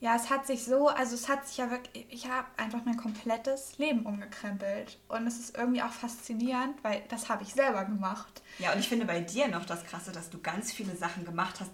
[0.00, 2.96] ja, es hat sich so, also es hat sich ja wirklich, ich habe einfach mein
[2.96, 4.98] komplettes Leben umgekrempelt.
[5.08, 8.42] Und es ist irgendwie auch faszinierend, weil das habe ich selber gemacht.
[8.58, 11.58] Ja, und ich finde bei dir noch das Krasse, dass du ganz viele Sachen gemacht
[11.58, 11.72] hast,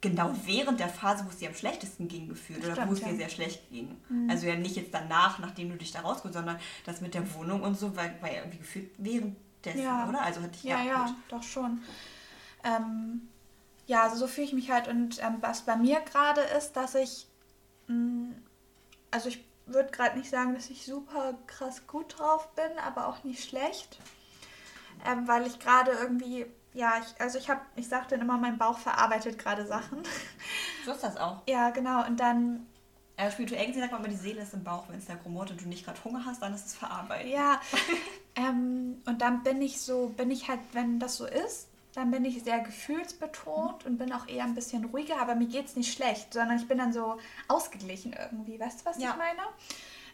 [0.00, 2.60] genau während der Phase, wo es dir am schlechtesten ging, gefühlt.
[2.60, 3.08] Stimmt, oder wo es ja.
[3.08, 3.96] dir sehr schlecht ging.
[4.08, 4.30] Mhm.
[4.30, 7.62] Also ja nicht jetzt danach, nachdem du dich da rausgeholst, sondern das mit der Wohnung
[7.62, 8.96] und so, weil, weil ja irgendwie gefühlt
[9.74, 10.08] währenddessen, ja.
[10.08, 10.22] oder?
[10.22, 10.82] Also hatte ich ja.
[10.82, 11.82] Ja, doch schon.
[12.64, 13.28] Ähm,
[13.86, 14.88] ja, also so fühle ich mich halt.
[14.88, 17.28] Und ähm, was bei mir gerade ist, dass ich
[17.88, 18.32] Mm,
[19.10, 23.24] also ich würde gerade nicht sagen, dass ich super krass gut drauf bin, aber auch
[23.24, 23.98] nicht schlecht.
[25.06, 28.58] Ähm, weil ich gerade irgendwie, ja, ich, also ich habe, ich sage dann immer, mein
[28.58, 30.02] Bauch verarbeitet gerade Sachen.
[30.84, 31.42] So ist das auch.
[31.46, 32.06] Ja, genau.
[32.06, 32.66] Und dann.
[33.18, 34.84] Ja, spirituell gesehen sagt man immer, die Seele ist im Bauch.
[34.88, 37.32] Wenn es da grumort und du nicht gerade Hunger hast, dann ist es verarbeitet.
[37.32, 37.60] Ja.
[38.36, 42.24] ähm, und dann bin ich so, bin ich halt, wenn das so ist, dann bin
[42.24, 45.92] ich sehr gefühlsbetont und bin auch eher ein bisschen ruhiger, aber mir geht es nicht
[45.92, 48.60] schlecht, sondern ich bin dann so ausgeglichen irgendwie.
[48.60, 49.10] Weißt du, was ja.
[49.10, 49.40] ich meine?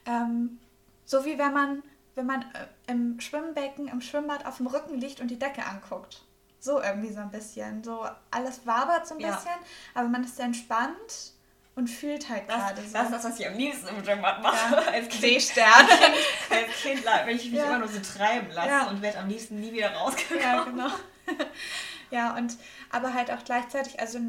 [0.07, 0.59] Ähm,
[1.05, 1.83] so wie wenn man,
[2.15, 6.25] wenn man äh, im Schwimmbecken, im Schwimmbad auf dem Rücken liegt und die Decke anguckt.
[6.59, 7.85] So irgendwie so ein bisschen.
[7.85, 9.35] So alles wabert so ein ja.
[9.35, 9.53] bisschen,
[9.93, 11.34] aber man ist entspannt
[11.77, 12.93] und fühlt halt gerade so.
[12.93, 14.75] Das ist das, was ich am liebsten im Schwimmbad mache.
[14.75, 14.79] Ja.
[14.93, 15.21] Als Kind.
[15.23, 15.65] Seestern.
[16.51, 17.67] Als Kind, wenn ich mich ja.
[17.67, 18.89] immer nur so treiben lasse ja.
[18.89, 20.43] und werde am liebsten nie wieder rausgekommen.
[20.43, 20.91] Ja, genau.
[22.11, 22.57] ja, und
[22.91, 24.21] aber halt auch gleichzeitig, also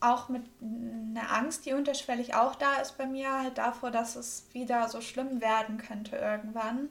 [0.00, 4.44] auch mit einer Angst, die unterschwellig auch da ist bei mir, halt davor, dass es
[4.52, 6.90] wieder so schlimm werden könnte irgendwann.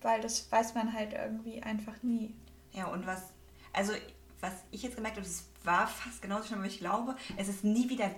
[0.00, 2.34] Weil das weiß man halt irgendwie einfach nie.
[2.72, 3.22] Ja, und was,
[3.72, 3.92] also
[4.40, 7.64] was ich jetzt gemerkt habe, es war fast genauso schlimm, aber ich glaube, es ist
[7.64, 8.10] nie wieder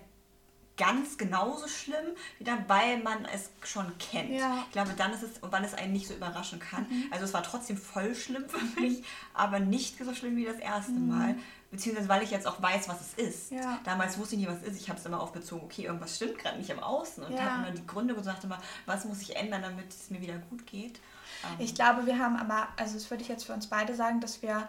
[0.81, 4.31] ganz genauso schlimm, wieder, weil man es schon kennt.
[4.31, 4.65] Ja.
[4.67, 6.87] Ich glaube, dann ist es, wann es einen nicht so überraschen kann.
[6.89, 7.05] Mhm.
[7.11, 10.93] Also es war trotzdem voll schlimm für mich, aber nicht so schlimm wie das erste
[10.93, 11.09] mhm.
[11.09, 11.35] Mal.
[11.71, 13.53] Beziehungsweise weil ich jetzt auch weiß, was es ist.
[13.53, 13.79] Ja.
[13.85, 14.81] Damals wusste ich nicht, was es ist.
[14.81, 17.23] Ich habe es immer aufgezogen, okay, irgendwas stimmt gerade nicht im Außen.
[17.23, 17.43] Und ja.
[17.43, 20.67] habe immer die Gründe gesagt, immer, was muss ich ändern, damit es mir wieder gut
[20.67, 20.99] geht.
[21.45, 21.57] Ähm.
[21.59, 24.41] Ich glaube, wir haben aber, also das würde ich jetzt für uns beide sagen, dass
[24.41, 24.67] wir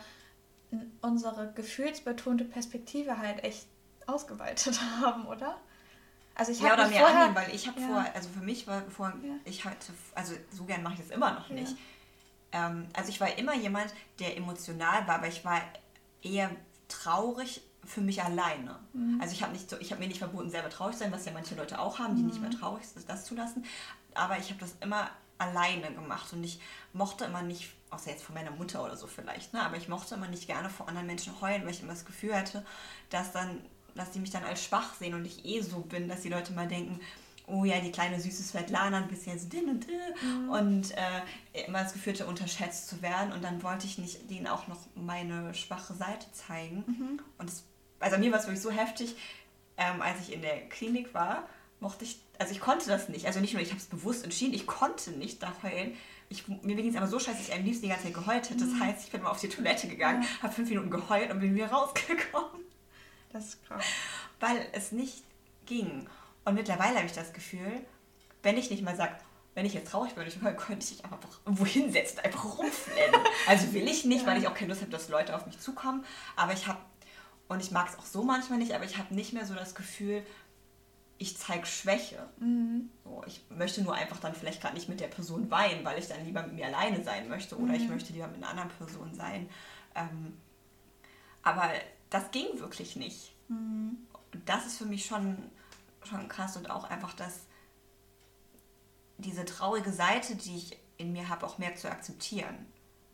[1.02, 3.68] unsere gefühlsbetonte Perspektive halt echt
[4.08, 5.58] ausgeweitet haben, oder?
[6.36, 7.88] Also ich ja, oder mehr vorher, annehmen, weil ich habe ja.
[7.88, 9.34] vor, also für mich war vor, ja.
[9.44, 11.76] ich hatte, also so gern mache ich das immer noch nicht.
[12.54, 12.68] Ja.
[12.68, 15.62] Ähm, also ich war immer jemand, der emotional war, aber ich war
[16.22, 16.50] eher
[16.88, 18.80] traurig für mich alleine.
[18.94, 19.20] Mhm.
[19.22, 21.26] Also ich habe nicht so, ich habe mir nicht verboten, selber traurig zu sein, was
[21.26, 22.30] ja manche Leute auch haben, die mhm.
[22.30, 23.66] nicht mehr traurig sind, das zulassen.
[24.14, 26.62] Aber ich habe das immer alleine gemacht und ich
[26.94, 30.16] mochte immer nicht, außer jetzt von meiner Mutter oder so vielleicht, ne, aber ich mochte
[30.16, 32.66] immer nicht gerne vor anderen Menschen heulen, weil ich immer das Gefühl hatte,
[33.10, 33.62] dass dann
[33.96, 36.54] dass die mich dann als schwach sehen und ich eh so bin, dass die Leute
[36.54, 37.02] mal denken,
[37.48, 40.00] oh ja, die kleine süße Svetlana, ein bisschen so din und din.
[40.24, 40.50] Mhm.
[40.50, 44.48] und äh, immer das Gefühl hatte, unterschätzt zu werden und dann wollte ich nicht denen
[44.48, 46.84] auch noch meine schwache Seite zeigen.
[46.88, 47.20] Mhm.
[47.38, 47.64] Und es,
[48.00, 49.16] also mir war es wirklich so heftig,
[49.78, 51.48] ähm, als ich in der Klinik war,
[51.80, 54.54] mochte ich, also ich konnte das nicht, also nicht nur, ich habe es bewusst entschieden,
[54.54, 55.98] ich konnte nicht da heulen.
[56.32, 58.50] Ich, mir ging es aber so scheiße, dass ich am liebsten die ganze Zeit geheult
[58.50, 58.62] hätte.
[58.62, 58.80] Das mhm.
[58.80, 60.44] heißt, ich bin mal auf die Toilette gegangen, ja.
[60.44, 62.62] habe fünf Minuten geheult und bin wieder rausgekommen.
[63.34, 63.84] Das ist krass.
[64.40, 65.24] Weil es nicht
[65.66, 66.08] ging.
[66.46, 67.82] Und mittlerweile habe ich das Gefühl,
[68.44, 69.16] wenn ich nicht mal sage,
[69.54, 73.20] wenn ich jetzt traurig würde, könnte ich mich einfach irgendwo hinsetzen, einfach rumflennen.
[73.48, 74.28] also will ich nicht, ja.
[74.28, 76.06] weil ich auch keine Lust habe, dass Leute auf mich zukommen.
[76.38, 76.80] Aber ich habe,
[77.50, 79.76] und ich mag es auch so manchmal nicht, aber ich habe nicht mehr so das
[79.76, 80.24] Gefühl,
[81.22, 82.28] ich zeige Schwäche.
[82.40, 82.90] Mhm.
[83.04, 86.08] So, ich möchte nur einfach dann vielleicht gerade nicht mit der Person weinen, weil ich
[86.08, 87.76] dann lieber mit mir alleine sein möchte oder mhm.
[87.76, 89.48] ich möchte lieber mit einer anderen Person sein.
[89.94, 90.36] Ähm,
[91.44, 91.70] aber
[92.10, 93.36] das ging wirklich nicht.
[93.50, 93.98] Mhm.
[94.46, 95.38] Das ist für mich schon,
[96.04, 97.42] schon krass und auch einfach das,
[99.20, 102.66] diese traurige Seite, die ich in mir habe, auch mehr zu akzeptieren.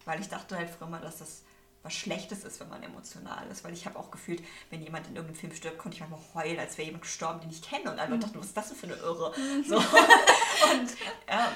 [0.05, 1.43] Weil ich dachte halt früher mal, dass das
[1.87, 3.63] was Schlechtes ist, wenn man emotional ist.
[3.63, 6.59] Weil ich habe auch gefühlt, wenn jemand in irgendeinem Film stirbt, konnte ich manchmal heulen,
[6.59, 7.91] als wäre jemand gestorben, den ich kenne.
[7.91, 8.21] Und alle mhm.
[8.21, 9.33] dachten, was ist das denn für eine Irre?
[9.37, 9.63] Mhm.
[9.63, 9.75] So.
[9.77, 10.89] und
[11.27, 11.51] ja,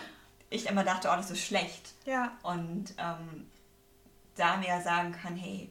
[0.49, 1.93] ich immer dachte, oh, das ist schlecht.
[2.05, 2.37] Ja.
[2.43, 3.47] Und ähm,
[4.35, 5.69] da mir sagen kann, hey,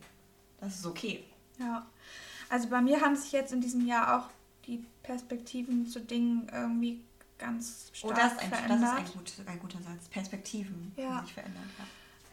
[0.61, 1.25] das ist okay.
[1.59, 1.87] Ja,
[2.49, 4.29] also bei mir haben sich jetzt in diesem Jahr auch
[4.66, 7.03] die Perspektiven zu Dingen irgendwie
[7.38, 8.83] ganz stark oh, das ist ein, verändert.
[8.83, 10.09] Das ist ein, gut, ein guter Satz.
[10.11, 11.23] Perspektiven ja.
[11.23, 11.64] sich verändert.
[11.79, 11.85] Ja.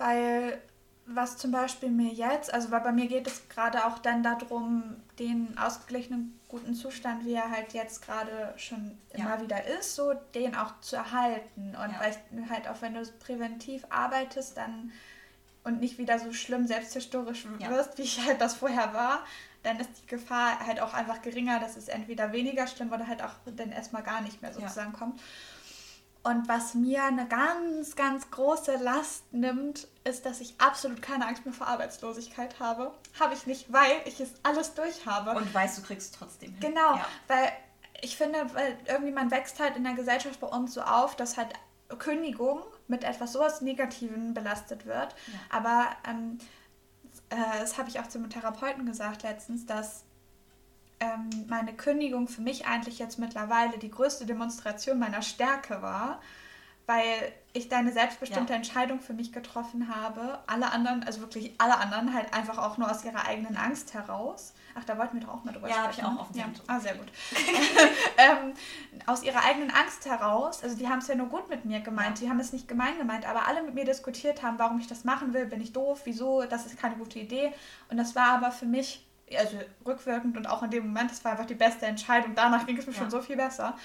[0.06, 0.62] Weil
[1.08, 4.98] was zum Beispiel mir jetzt, also weil bei mir geht es gerade auch dann darum,
[5.20, 9.20] den ausgeglichenen guten Zustand, wie er halt jetzt gerade schon ja.
[9.20, 11.76] immer wieder ist, so den auch zu erhalten.
[11.76, 12.00] Und ja.
[12.00, 14.92] weil halt auch wenn du präventiv arbeitest, dann
[15.64, 17.70] und nicht wieder so schlimm selbstzerstörerisch ja.
[17.70, 19.26] wirst, wie ich halt das vorher war,
[19.64, 23.22] dann ist die Gefahr halt auch einfach geringer, dass es entweder weniger schlimm oder halt
[23.22, 25.20] auch dann erstmal gar nicht mehr sozusagen kommt.
[26.24, 31.46] Und was mir eine ganz, ganz große Last nimmt, ist, dass ich absolut keine Angst
[31.46, 32.94] mehr vor Arbeitslosigkeit habe.
[33.20, 35.32] Habe ich nicht, weil ich es alles durch habe.
[35.32, 36.60] Und weißt, du kriegst es trotzdem hin.
[36.60, 37.06] Genau, ja.
[37.28, 37.52] weil
[38.02, 41.38] ich finde, weil irgendwie man wächst halt in der Gesellschaft bei uns so auf, dass
[41.38, 41.54] halt
[41.98, 45.16] Kündigung mit etwas sowas Negativen belastet wird.
[45.28, 45.40] Ja.
[45.50, 46.38] Aber ähm,
[47.30, 50.04] äh, das habe ich auch zum Therapeuten gesagt letztens, dass
[51.00, 56.22] ähm, meine Kündigung für mich eigentlich jetzt mittlerweile die größte Demonstration meiner Stärke war,
[56.88, 58.58] weil ich da eine selbstbestimmte ja.
[58.58, 60.40] Entscheidung für mich getroffen habe.
[60.48, 64.54] Alle anderen, also wirklich alle anderen, halt einfach auch nur aus ihrer eigenen Angst heraus.
[64.74, 66.02] Ach, da wollten wir doch auch mal drüber ja, sprechen.
[66.02, 66.48] Ja, habe ich auch auf dem ja.
[66.68, 67.08] Ah, sehr gut.
[68.18, 68.54] ähm,
[69.06, 72.20] aus ihrer eigenen Angst heraus, also die haben es ja nur gut mit mir gemeint,
[72.20, 72.26] ja.
[72.26, 75.04] die haben es nicht gemein gemeint, aber alle mit mir diskutiert haben, warum ich das
[75.04, 77.52] machen will, bin ich doof, wieso, das ist keine gute Idee.
[77.90, 81.32] Und das war aber für mich also rückwirkend und auch in dem Moment, das war
[81.34, 82.34] einfach die beste Entscheidung.
[82.36, 83.00] Danach ging es mir ja.
[83.00, 83.76] schon so viel besser.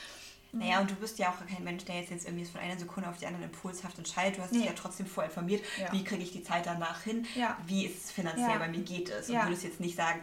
[0.55, 3.09] Naja, und du bist ja auch kein Mensch, der jetzt, jetzt irgendwie von einer Sekunde
[3.09, 4.37] auf die andere impulshaft entscheidet.
[4.37, 4.59] Du hast nee.
[4.59, 5.91] dich ja trotzdem vorinformiert, ja.
[5.93, 7.57] wie kriege ich die Zeit danach hin, ja.
[7.67, 8.59] wie ist es finanziell, ja.
[8.59, 9.31] bei mir geht es.
[9.31, 10.21] Und du würdest jetzt nicht sagen,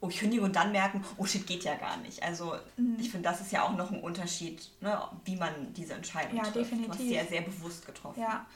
[0.00, 2.22] oh, ich kündige und dann merken, oh shit, geht ja gar nicht.
[2.22, 2.96] Also mhm.
[3.00, 6.44] ich finde, das ist ja auch noch ein Unterschied, ne, wie man diese Entscheidung ja,
[6.44, 6.56] trifft.
[6.56, 6.86] Definitiv.
[6.86, 8.20] Du hast sie ja sehr bewusst getroffen.
[8.20, 8.46] Ja,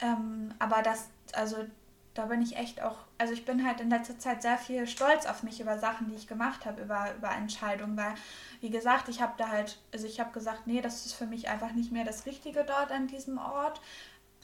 [0.00, 1.56] ähm, aber das, also
[2.14, 5.26] da bin ich echt auch, also ich bin halt in letzter Zeit sehr viel stolz
[5.26, 8.14] auf mich über Sachen, die ich gemacht habe, über, über Entscheidungen, weil,
[8.60, 11.48] wie gesagt, ich habe da halt, also ich habe gesagt, nee, das ist für mich
[11.48, 13.80] einfach nicht mehr das Richtige dort an diesem Ort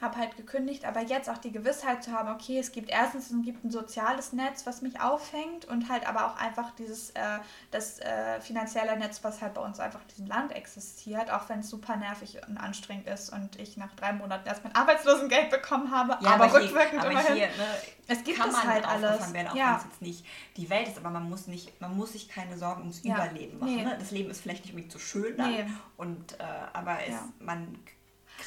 [0.01, 3.43] habe halt gekündigt, aber jetzt auch die Gewissheit zu haben, okay, es gibt erstens es
[3.45, 7.39] gibt ein soziales Netz, was mich auffängt und halt aber auch einfach dieses äh,
[7.71, 11.61] das äh, finanzielle Netz, was halt bei uns einfach in diesem Land existiert, auch wenn
[11.61, 15.91] es super nervig und anstrengend ist und ich nach drei Monaten erst mein Arbeitslosengeld bekommen
[15.93, 17.35] habe, ja, aber, aber rückwirkend hier, immerhin.
[17.37, 17.67] Hier, ne,
[18.09, 19.33] es gibt es halt alles.
[19.33, 19.71] Werden, auch ja.
[19.71, 20.27] wenn es jetzt nicht
[20.57, 23.15] die Welt ist, aber man muss nicht, man muss sich keine Sorgen ums ja.
[23.15, 23.77] Überleben machen.
[23.77, 23.85] Nee.
[23.85, 23.97] Ne?
[23.99, 25.67] Das Leben ist vielleicht nicht unbedingt so schön dann, nee.
[25.97, 27.79] und äh, aber es, man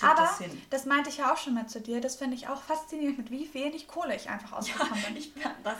[0.02, 2.02] aber das, das, meinte ich ja auch schon mal zu dir.
[2.02, 5.18] Das finde ich auch faszinierend, mit wie wenig Kohle ich einfach ausgekommen ja, bin.
[5.18, 5.32] Ich,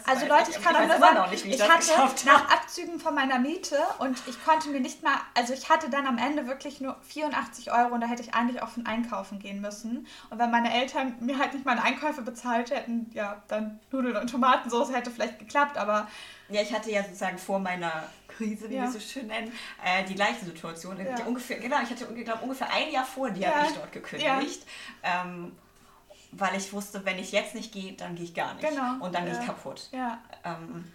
[0.06, 3.40] also Leute, ich kann ich auch nur sagen, nicht, ich, hatte nach Abzügen von meiner
[3.40, 6.96] Miete und ich konnte mir nicht mal, also ich hatte dann am Ende wirklich nur
[7.04, 10.08] 84 Euro und da hätte ich eigentlich auch von einkaufen gehen müssen.
[10.30, 14.30] Und wenn meine Eltern mir halt nicht meine Einkäufe bezahlt hätten, ja, dann Nudeln und
[14.30, 16.08] Tomatensauce hätte vielleicht geklappt, aber...
[16.50, 18.84] Ja, ich hatte ja sozusagen vor meiner Krise, wie ja.
[18.84, 19.52] wir so schön nennen,
[19.84, 20.98] äh, die gleiche Situation.
[21.04, 21.26] Ja.
[21.26, 23.56] ungefähr, genau, ich hatte glaub, ungefähr ein Jahr vor dir ja.
[23.56, 24.66] habe ich dort gekündigt.
[25.04, 25.54] Ähm,
[26.32, 28.68] weil ich wusste, wenn ich jetzt nicht gehe, dann gehe ich gar nicht.
[28.68, 29.04] Genau.
[29.04, 29.90] Und dann gehe ich kaputt.
[30.44, 30.92] Ähm,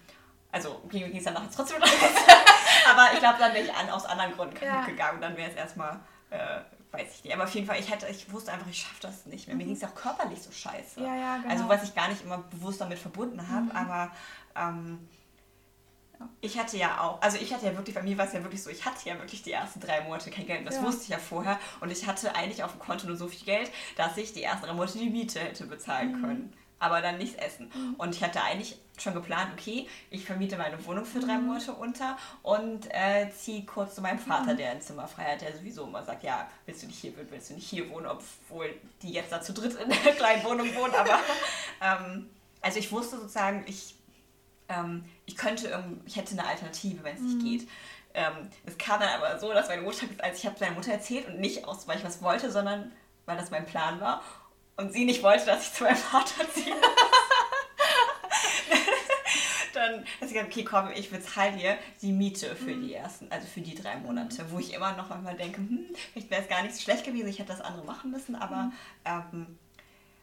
[0.51, 1.89] also ging es dann nachher trotzdem raus.
[2.91, 5.19] Aber ich glaube, dann wäre ich an, aus anderen Gründen kaputt gegangen.
[5.19, 6.59] Dann wäre es erstmal, äh,
[6.91, 7.33] weiß ich nicht.
[7.33, 9.55] Aber auf jeden Fall, ich, hätte, ich wusste einfach, ich schaffe das nicht mehr.
[9.55, 9.69] Mir mhm.
[9.69, 11.01] ging es auch körperlich so scheiße.
[11.01, 11.49] Ja, ja, genau.
[11.49, 13.65] Also was ich gar nicht immer bewusst damit verbunden habe.
[13.65, 13.71] Mhm.
[13.71, 14.11] Aber
[14.55, 15.09] ähm,
[16.41, 18.61] ich hatte ja auch, also ich hatte ja wirklich, bei mir war es ja wirklich
[18.61, 20.65] so, ich hatte ja wirklich die ersten drei Monate kein Geld.
[20.67, 20.83] Das ja.
[20.83, 21.59] wusste ich ja vorher.
[21.81, 24.65] Und ich hatte eigentlich auf dem Konto nur so viel Geld, dass ich die ersten
[24.65, 26.21] drei Monate die Miete hätte bezahlen mhm.
[26.21, 26.53] können.
[26.79, 27.71] Aber dann nichts essen.
[27.73, 27.95] Mhm.
[27.95, 31.47] Und ich hatte eigentlich schon geplant, okay, ich vermiete meine Wohnung für drei mhm.
[31.47, 34.57] Monate unter und äh, ziehe kurz zu meinem Vater, mhm.
[34.57, 37.49] der ein Zimmer frei hat, der sowieso immer sagt, ja, willst du nicht hier, willst
[37.49, 38.69] du nicht hier wohnen, obwohl
[39.01, 40.93] die jetzt da zu dritt in der kleinen Wohnung wohnen.
[40.93, 41.19] Aber
[41.81, 42.29] ähm,
[42.61, 43.92] also ich wusste sozusagen, ich
[44.73, 47.43] ähm, ich könnte, ich hätte eine Alternative, wenn es nicht mhm.
[47.43, 47.69] geht.
[48.13, 51.27] Ähm, es kam dann aber so, dass meine Mutter, als ich habe meiner Mutter erzählt
[51.27, 52.91] und nicht aus, weil ich was wollte, sondern
[53.25, 54.21] weil das mein Plan war
[54.77, 56.75] und sie nicht wollte, dass ich zu meinem Vater ziehe.
[59.73, 62.87] dann hat sie gesagt, okay, komm, ich bezahle dir die Miete für mhm.
[62.87, 66.29] die ersten, also für die drei Monate, wo ich immer noch einmal denke, hm, vielleicht
[66.29, 68.73] wäre es gar nicht so schlecht gewesen, ich hätte das andere machen müssen, aber, mhm.
[69.05, 69.59] ähm,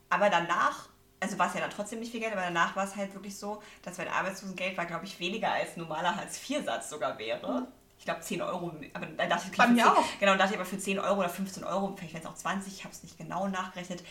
[0.09, 0.90] aber danach
[1.21, 3.37] also war es ja dann trotzdem nicht viel Geld, aber danach war es halt wirklich
[3.37, 7.61] so, dass mein Arbeitslosengeld war, glaube ich, weniger als normaler Hartz-IV-Satz sogar wäre.
[7.61, 7.67] Mhm.
[7.99, 9.85] Ich glaube 10 Euro, aber da dachte ich, okay, 10,
[10.21, 12.73] genau, dachte ich aber für 10 Euro oder 15 Euro, vielleicht wären es auch 20,
[12.73, 14.03] ich habe es nicht genau nachgerechnet,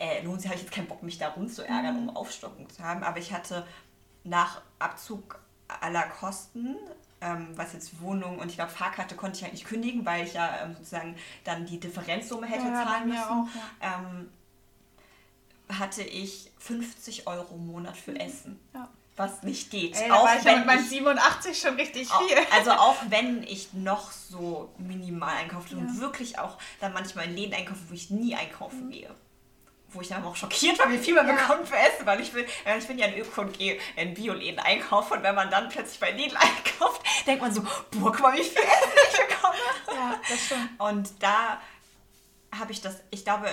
[0.00, 2.08] äh, lohnt sich, habe ich jetzt keinen Bock, mich da rumzuärgern, mhm.
[2.08, 3.64] um Aufstockung zu haben, aber ich hatte
[4.24, 6.76] nach Abzug aller Kosten
[7.20, 10.34] ähm, was jetzt Wohnung und ich glaube Fahrkarte konnte ich halt nicht kündigen, weil ich
[10.34, 13.22] ja ähm, sozusagen dann die Differenzsumme hätte ja, zahlen müssen.
[13.22, 13.94] Auch, ja.
[13.98, 14.30] ähm,
[15.68, 18.60] hatte ich 50 Euro im Monat für Essen.
[18.74, 18.88] Ja.
[19.16, 19.96] Was nicht geht.
[19.96, 22.36] Ey, auch war ich wenn ja mit meinen 87 schon richtig viel.
[22.52, 25.78] Also auch wenn ich noch so minimal einkaufe ja.
[25.78, 28.90] und wirklich auch dann manchmal in Läden einkaufe, wo ich nie einkaufen mhm.
[28.90, 29.10] gehe.
[29.88, 31.34] wo ich dann auch schockiert war, wie viel man ja.
[31.34, 32.44] bekommt für Essen, weil ich bin,
[32.78, 35.98] ich bin ja in Öko und gehe in Bioläden einkaufen und wenn man dann plötzlich
[35.98, 39.54] bei Lidl einkauft, denkt man so, boah, guck mal, wie viel Essen ich bekomme.
[39.94, 40.78] Ja, das stimmt.
[40.78, 41.58] Und da
[42.58, 43.48] habe ich das, ich glaube,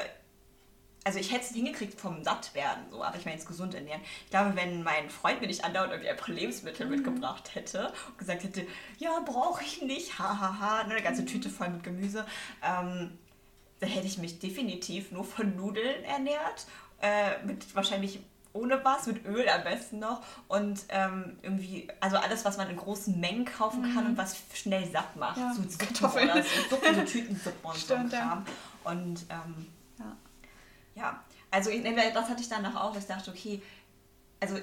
[1.04, 4.02] also ich hätte es hingekriegt vom satt werden, so, aber ich meine jetzt gesund ernähren.
[4.24, 6.96] Ich glaube, wenn mein Freund mir nicht andauernd irgendwie ein paar Lebensmittel mhm.
[6.96, 8.66] mitgebracht hätte und gesagt hätte,
[8.98, 12.26] ja, brauche ich nicht, hahaha, ha, ha, ne, eine ganze Tüte voll mit Gemüse,
[12.64, 13.18] ähm,
[13.80, 16.68] dann hätte ich mich definitiv nur von Nudeln ernährt,
[17.02, 18.20] äh, mit wahrscheinlich
[18.54, 22.78] ohne was, mit Öl am besten noch und ähm, irgendwie, also alles, was man in
[22.78, 24.12] großen Mengen kaufen kann mhm.
[24.12, 25.54] und was schnell satt macht, ja.
[25.54, 28.46] so Kartoffeln oder so, Suppen, so Tütensuppen und Stimmt, so Kram.
[28.46, 28.92] Ja.
[28.92, 29.68] Und ähm,
[31.54, 33.62] also das hatte ich danach auch, ich dachte, okay,
[34.40, 34.58] also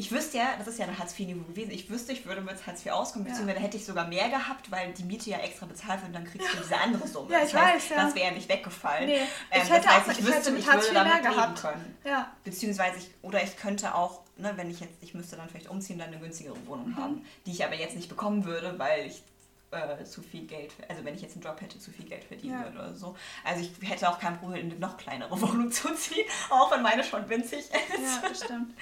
[0.00, 2.86] ich wüsste ja, das ist ja ein Hartz-IV-Niveau gewesen, ich wüsste, ich würde mit Hartz
[2.86, 3.32] IV auskommen, ja.
[3.32, 6.24] beziehungsweise hätte ich sogar mehr gehabt, weil die Miete ja extra bezahlt wird und dann
[6.24, 7.32] kriegst du diese andere Summe.
[7.32, 8.04] ja, ich das heißt, weiß, ja.
[8.04, 9.06] Das wäre ja nicht weggefallen.
[9.06, 11.60] Nee, ähm, ich hätte das heißt, ich, ich wüsste, ich würde damit leben gehabt.
[11.60, 11.98] können.
[12.04, 12.32] Ja.
[12.44, 15.98] Beziehungsweise ich, oder ich könnte auch, ne, wenn ich jetzt, ich müsste dann vielleicht umziehen,
[15.98, 16.96] dann eine günstigere Wohnung mhm.
[16.96, 19.24] haben, die ich aber jetzt nicht bekommen würde, weil ich
[19.70, 22.58] äh, zu viel Geld, also wenn ich jetzt einen Job hätte, zu viel Geld verdienen
[22.58, 22.64] ja.
[22.64, 23.16] würde oder so.
[23.44, 26.82] Also ich hätte auch kein Problem, in eine noch kleinere Wohnung zu ziehen, auch wenn
[26.82, 27.72] meine schon winzig ist.
[27.72, 28.74] Ja, das stimmt.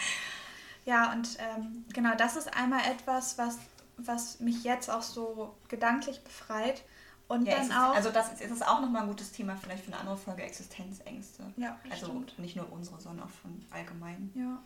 [0.84, 3.58] Ja, und ähm, genau das ist einmal etwas, was,
[3.96, 6.82] was mich jetzt auch so gedanklich befreit.
[7.28, 7.96] Und ja, dann auch.
[7.96, 11.42] Also, das ist, ist auch nochmal ein gutes Thema, vielleicht für eine andere Folge: Existenzängste.
[11.56, 12.38] Ja, Also stimmt.
[12.38, 14.30] nicht nur unsere, sondern auch von allgemein.
[14.36, 14.62] Ja.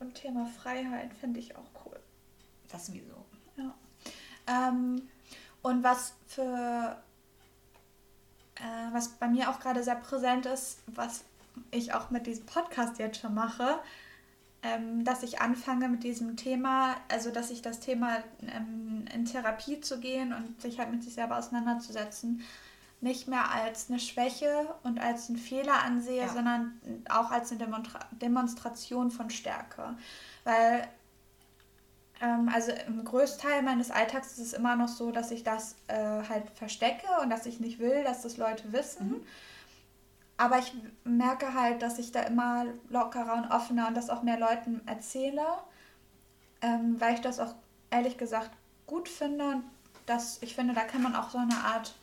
[0.00, 1.98] Und Thema Freiheit finde ich auch cool.
[2.68, 3.24] Das sowieso.
[3.56, 3.74] Ja.
[4.46, 5.08] Ähm,
[5.64, 6.96] und was für.
[8.56, 11.24] Äh, was bei mir auch gerade sehr präsent ist, was
[11.72, 13.80] ich auch mit diesem Podcast jetzt schon mache,
[14.62, 19.80] ähm, dass ich anfange mit diesem Thema, also dass ich das Thema ähm, in Therapie
[19.80, 22.42] zu gehen und sich halt mit sich selber auseinanderzusetzen,
[23.00, 26.28] nicht mehr als eine Schwäche und als einen Fehler ansehe, ja.
[26.28, 29.96] sondern auch als eine Demonstra Demonstration von Stärke.
[30.44, 30.88] Weil,
[32.24, 35.94] ähm, also im Großteil meines Alltags ist es immer noch so, dass ich das äh,
[36.28, 39.08] halt verstecke und dass ich nicht will, dass das Leute wissen.
[39.08, 39.26] Mhm
[40.36, 40.72] aber ich
[41.04, 45.44] merke halt, dass ich da immer lockerer und offener und das auch mehr Leuten erzähle,
[46.60, 47.54] ähm, weil ich das auch
[47.90, 48.50] ehrlich gesagt
[48.86, 49.44] gut finde.
[49.46, 49.64] Und
[50.06, 51.94] dass ich finde, da kann man auch so eine Art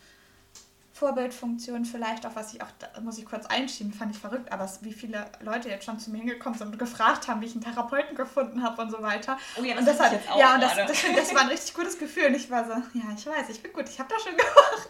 [1.02, 4.70] Vorbildfunktion vielleicht auch, was ich auch, da muss ich kurz einschieben, fand ich verrückt, aber
[4.82, 7.64] wie viele Leute jetzt schon zu mir hingekommen sind und gefragt haben, wie ich einen
[7.64, 9.36] Therapeuten gefunden habe und so weiter.
[9.60, 11.48] Oh ja, das, und das hat, jetzt auch Ja, und das, das, das, war ein
[11.56, 12.28] richtig gutes Gefühl.
[12.28, 14.90] Und ich war so, ja, ich weiß, ich bin gut, ich habe das schon gemacht.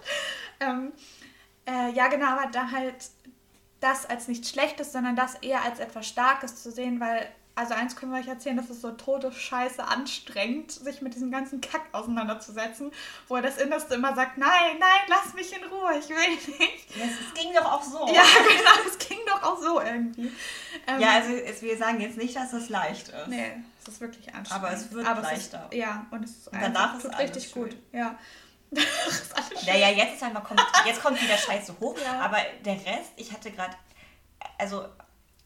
[0.60, 0.92] Ähm,
[1.66, 2.96] äh, ja, genau, aber da halt
[3.80, 7.96] das als nichts Schlechtes, sondern das eher als etwas Starkes zu sehen, weil, also eins
[7.96, 12.92] können wir euch erzählen, das ist so todesscheiße anstrengend, sich mit diesem ganzen Kack auseinanderzusetzen,
[13.28, 16.90] wo das Innerste immer sagt, nein, nein, lass mich in Ruhe, ich will nicht.
[16.90, 18.08] Es ging doch auch so.
[18.08, 20.32] Ja, genau, es ging doch auch so irgendwie.
[20.88, 23.28] Ähm, ja, also es, wir sagen jetzt nicht, dass es leicht ist.
[23.28, 24.66] Nee, es ist wirklich anstrengend.
[24.66, 25.68] Aber es wird Aber leichter.
[25.70, 27.64] Es ist, ja, und es ist und danach ist richtig schön.
[27.64, 27.78] gut.
[27.92, 28.18] Ja.
[29.66, 32.22] naja, jetzt ist einmal kommt, jetzt kommt wieder Scheiße hoch, ja.
[32.22, 33.76] aber der Rest, ich hatte gerade,
[34.58, 34.86] also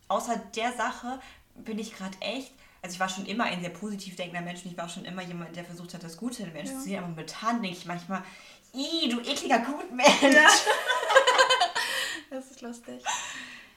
[0.07, 1.19] außer der Sache
[1.55, 4.71] bin ich gerade echt, also ich war schon immer ein sehr positiv denkender Mensch und
[4.71, 6.79] ich war schon immer jemand, der versucht hat, das Gute in Menschen ja.
[6.79, 8.21] zu sehen, aber momentan denke ich manchmal,
[8.73, 10.21] i du ekliger Gutmensch.
[10.21, 10.47] Ja.
[12.29, 13.03] das ist lustig.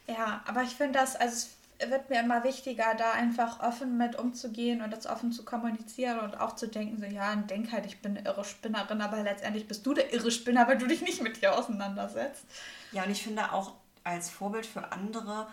[0.06, 4.18] Ja, aber ich finde das, also es wird mir immer wichtiger, da einfach offen mit
[4.18, 8.00] umzugehen und das offen zu kommunizieren und auch zu denken, so ja, denk halt, ich
[8.00, 11.22] bin eine irre Spinnerin, aber letztendlich bist du der irre Spinner, weil du dich nicht
[11.22, 12.44] mit dir auseinandersetzt.
[12.90, 15.46] Ja, und ich finde auch als Vorbild für andere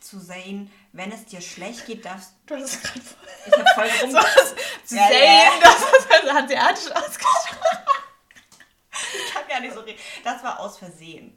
[0.00, 2.56] zu sehen, wenn es dir schlecht geht, darfst du.
[2.56, 3.28] hast es gerade voll.
[3.46, 4.10] Ich hab voll rum.
[4.84, 5.50] zu ja, sehen, ja.
[5.62, 7.58] das ist also hanseatisch ausgesprochen.
[8.92, 9.98] ich kann ja nicht so reden.
[10.24, 11.36] Das war aus Versehen.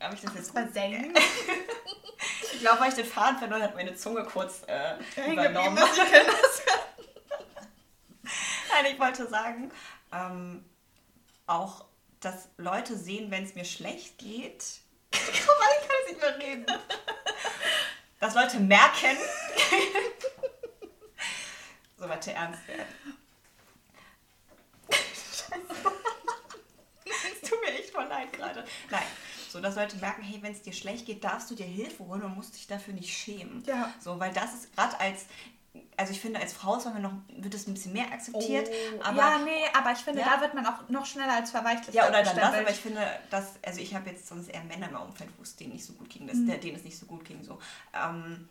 [0.00, 1.18] Habe ich das jetzt versenkt?
[2.52, 4.94] ich glaube, weil ich den Faden verloren habe, meine Zunge kurz äh,
[5.30, 5.78] übernommen.
[8.70, 9.70] Nein, ich wollte sagen,
[10.12, 10.64] ähm,
[11.46, 11.84] auch,
[12.20, 14.80] dass Leute sehen, wenn es mir schlecht geht.
[15.10, 16.66] Guck mal, ich kann nicht mehr reden.
[18.20, 19.16] Dass Leute merken.
[21.98, 22.86] so, warte, ernst werden.
[24.92, 25.92] Scheiße.
[27.04, 28.64] Es tut mir echt voll leid gerade.
[28.90, 29.02] Nein.
[29.48, 32.22] So, dass Leute merken, hey, wenn es dir schlecht geht, darfst du dir Hilfe holen
[32.22, 33.64] und musst dich dafür nicht schämen.
[33.66, 33.92] Ja.
[33.98, 35.26] So, weil das ist gerade als
[35.96, 38.68] also ich finde, als Frau ist man noch, wird es ein bisschen mehr akzeptiert.
[38.98, 39.02] Oh.
[39.02, 40.34] Aber, ja, nee, aber ich finde, ja.
[40.34, 41.94] da wird man auch noch schneller als verweichlicht.
[41.94, 44.88] Ja, oder dann das, aber ich finde, dass, also ich habe jetzt sonst eher Männer
[44.88, 46.60] im Umfeld, wo es denen nicht so gut ging, dass, mhm.
[46.60, 47.58] denen es nicht so gut ging, so.
[47.94, 48.48] Ähm,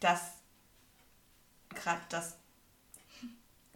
[0.00, 0.34] dass
[1.74, 2.36] gerade das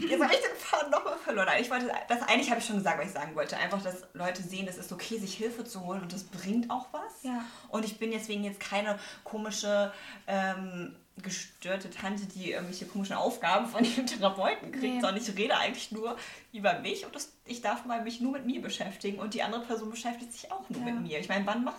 [0.08, 1.48] Jetzt habe ich den Faden nochmal verloren.
[1.60, 3.56] Ich wollte, das eigentlich habe ich schon gesagt, was ich sagen wollte.
[3.56, 6.86] Einfach, dass Leute sehen, es ist okay, sich Hilfe zu holen und das bringt auch
[6.92, 7.22] was.
[7.22, 7.44] Ja.
[7.68, 9.92] Und ich bin deswegen jetzt keine komische,
[10.26, 15.00] ähm, gestörte Tante, die irgendwelche komischen Aufgaben von ihrem Therapeuten kriegt, Nee.
[15.00, 16.16] sondern ich rede eigentlich nur
[16.52, 19.62] über mich und das, ich darf mal mich nur mit mir beschäftigen und die andere
[19.62, 20.86] Person beschäftigt sich auch nur Ja.
[20.92, 21.18] mit mir.
[21.20, 21.76] Ich meine, wann macht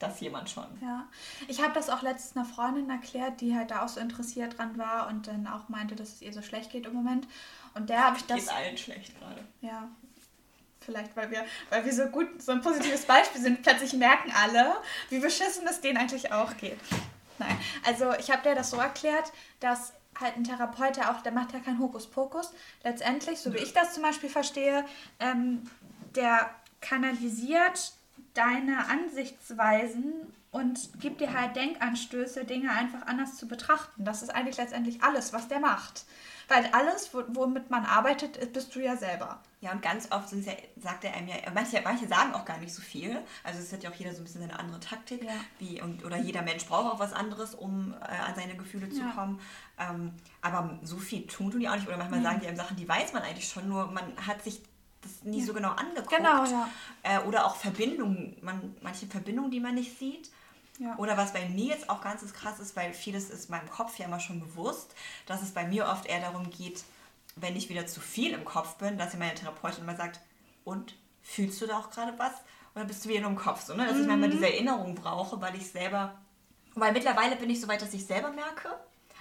[0.00, 0.66] das jemand schon?
[0.80, 1.06] Ja,
[1.46, 4.76] ich habe das auch letztens einer Freundin erklärt, die halt da auch so interessiert dran
[4.76, 7.28] war und dann auch meinte, dass es ihr so schlecht geht im Moment.
[7.74, 9.44] Und der habe ich das, Geht allen schlecht gerade.
[9.60, 9.88] ja,
[10.80, 14.74] vielleicht weil wir, weil wir so gut, so ein positives Beispiel sind, plötzlich merken alle,
[15.08, 16.78] wie beschissen es denen eigentlich auch geht.
[17.42, 21.32] Nein, also ich habe dir das so erklärt, dass halt ein Therapeut, der auch, der
[21.32, 22.52] macht ja keinen Hokuspokus.
[22.84, 24.84] Letztendlich, so wie ich das zum Beispiel verstehe,
[25.20, 25.62] ähm,
[26.14, 27.92] der kanalisiert
[28.34, 34.04] deine Ansichtsweisen und gibt dir halt Denkanstöße, Dinge einfach anders zu betrachten.
[34.04, 36.04] Das ist eigentlich letztendlich alles, was der macht.
[36.52, 39.40] Weil alles, wo- womit man arbeitet, ist- bist du ja selber.
[39.60, 42.74] Ja, und ganz oft ja, sagt er einem ja, manche, manche sagen auch gar nicht
[42.74, 43.16] so viel.
[43.44, 45.22] Also es hat ja auch jeder so ein bisschen seine andere Taktik.
[45.24, 45.30] Ja.
[45.58, 49.00] Wie, und, oder jeder Mensch braucht auch was anderes, um äh, an seine Gefühle zu
[49.00, 49.10] Ja.
[49.12, 49.40] kommen.
[49.78, 51.86] Ähm, aber so viel tun tun die auch nicht.
[51.86, 52.26] Oder manchmal Nee.
[52.26, 54.60] sagen die einem Sachen, die weiß man eigentlich schon, nur man hat sich
[55.00, 56.10] das nie so genau angeguckt.
[56.16, 56.68] Genau, ja.
[57.02, 60.30] Äh, oder auch Verbindungen, man, manche Verbindungen, die man nicht sieht.
[60.82, 60.96] Ja.
[60.96, 64.06] Oder was bei mir jetzt auch ganz krass ist, weil vieles ist meinem Kopf ja
[64.06, 64.94] immer schon bewusst,
[65.26, 66.82] dass es bei mir oft eher darum geht,
[67.36, 70.20] wenn ich wieder zu viel im Kopf bin, dass mir meine Therapeutin immer sagt,
[70.64, 72.32] und fühlst du da auch gerade was?
[72.74, 73.62] Oder bist du wieder nur im Kopf?
[73.62, 73.86] So, ne?
[73.86, 76.16] Dass ich manchmal diese Erinnerung brauche, weil ich selber,
[76.74, 78.68] weil mittlerweile bin ich so weit, dass ich selber merke,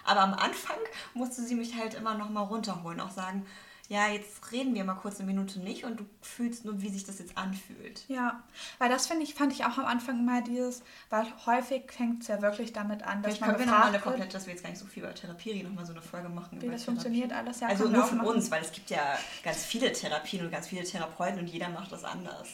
[0.03, 0.79] aber am Anfang
[1.13, 3.45] musste sie mich halt immer noch mal runterholen, auch sagen,
[3.91, 7.03] ja, jetzt reden wir mal kurz eine Minute nicht und du fühlst nur, wie sich
[7.03, 8.05] das jetzt anfühlt.
[8.07, 8.41] Ja,
[8.79, 12.29] weil das finde ich, fand ich auch am Anfang immer dieses, weil häufig fängt es
[12.29, 14.63] ja wirklich damit an, dass Vielleicht man können wir nochmal eine komplett, dass wir jetzt
[14.63, 16.61] gar nicht so viel über Therapie nochmal so eine Folge machen.
[16.61, 17.01] wie über das Therapie.
[17.01, 17.59] funktioniert alles.
[17.59, 20.85] Ja, also nur von uns, weil es gibt ja ganz viele Therapien und ganz viele
[20.85, 22.47] Therapeuten und jeder macht das anders.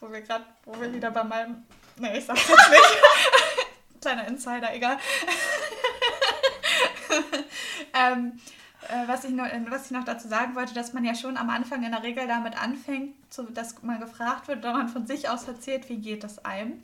[0.00, 1.62] Wo wir gerade, wo wir wieder bei meinem,
[1.98, 4.00] ne, ich sag's jetzt nicht.
[4.00, 4.98] Kleiner Insider, egal.
[7.94, 8.63] ähm, äh,
[9.06, 11.50] was, ich noch, äh, was ich noch dazu sagen wollte, dass man ja schon am
[11.50, 13.14] Anfang in der Regel damit anfängt,
[13.54, 16.82] dass man gefragt wird, oder man von sich aus erzählt, wie geht es einem.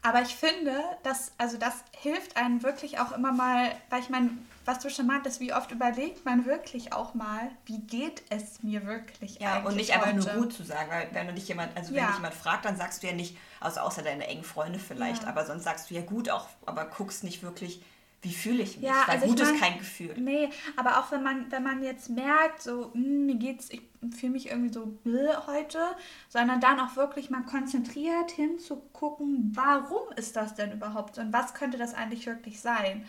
[0.00, 4.30] Aber ich finde, dass, also das hilft einem wirklich auch immer mal, weil ich meine,
[4.64, 8.86] was du schon meintest, wie oft überlegt man wirklich auch mal, wie geht es mir
[8.86, 11.76] wirklich Ja, eigentlich und nicht einfach nur gut zu sagen, weil wenn du dich jemand,
[11.76, 12.06] also wenn Ja.
[12.06, 15.30] dich jemand fragt, dann sagst du ja nicht, also außer deine engen Freunde vielleicht, Ja.
[15.30, 17.82] aber sonst sagst du ja gut auch, aber guckst nicht wirklich,
[18.22, 20.14] wie fühle ich mich, Ja, weil also gut ist kein Gefühl.
[20.18, 23.82] Nee, aber auch wenn man, wenn man jetzt merkt, so, hm, mir geht's, ich
[24.16, 25.78] fühle mich irgendwie so bläh heute,
[26.28, 31.54] sondern dann auch wirklich mal konzentriert hinzugucken, warum ist das denn überhaupt so und was
[31.54, 33.06] könnte das eigentlich wirklich sein?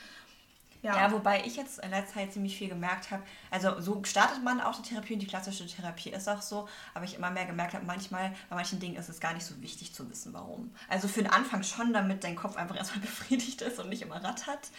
[0.81, 1.11] Ja.
[1.11, 4.75] wobei ich jetzt in letzter Zeit ziemlich viel gemerkt habe, also so startet man auch
[4.75, 7.85] die Therapie und die klassische Therapie ist auch so, aber ich immer mehr gemerkt habe,
[7.85, 10.73] manchmal, bei manchen Dingen ist es gar nicht so wichtig zu wissen, warum.
[10.87, 14.23] Also für den Anfang schon, damit dein Kopf einfach erstmal befriedigt ist und nicht immer
[14.23, 14.69] rattert.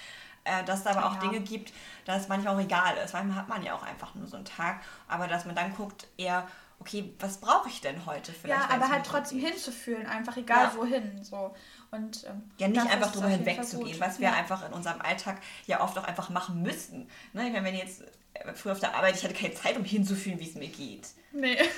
[0.44, 1.20] Äh, dass es aber auch Ja.
[1.20, 1.70] Dinge gibt,
[2.06, 3.12] dass es manchmal auch egal ist.
[3.12, 6.06] Manchmal hat man ja auch einfach nur so einen Tag, aber dass man dann guckt
[6.16, 6.48] eher,
[6.80, 8.60] okay, was brauche ich denn heute vielleicht?
[8.60, 9.50] ja, aber halt trotzdem geht?
[9.50, 10.76] hinzufühlen, einfach egal Ja.
[10.76, 11.22] wohin.
[11.22, 11.54] So.
[11.90, 14.34] Und, ähm, Ja, nicht einfach drüber hinwegzugehen, was wir ja.
[14.34, 17.08] einfach in unserem Alltag ja oft auch einfach machen müssten.
[17.32, 17.46] Ne?
[17.46, 18.02] Ich meine, wenn jetzt
[18.34, 21.08] äh, früher auf der Arbeit, ich hatte keine Zeit, um hinzufühlen, wie es mir geht.
[21.32, 21.58] Nee.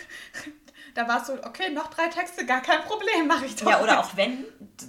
[0.94, 3.66] Da war es so, okay, noch drei Texte, gar kein Problem, mache ich doch.
[3.66, 4.44] Ja, oder auch wenn,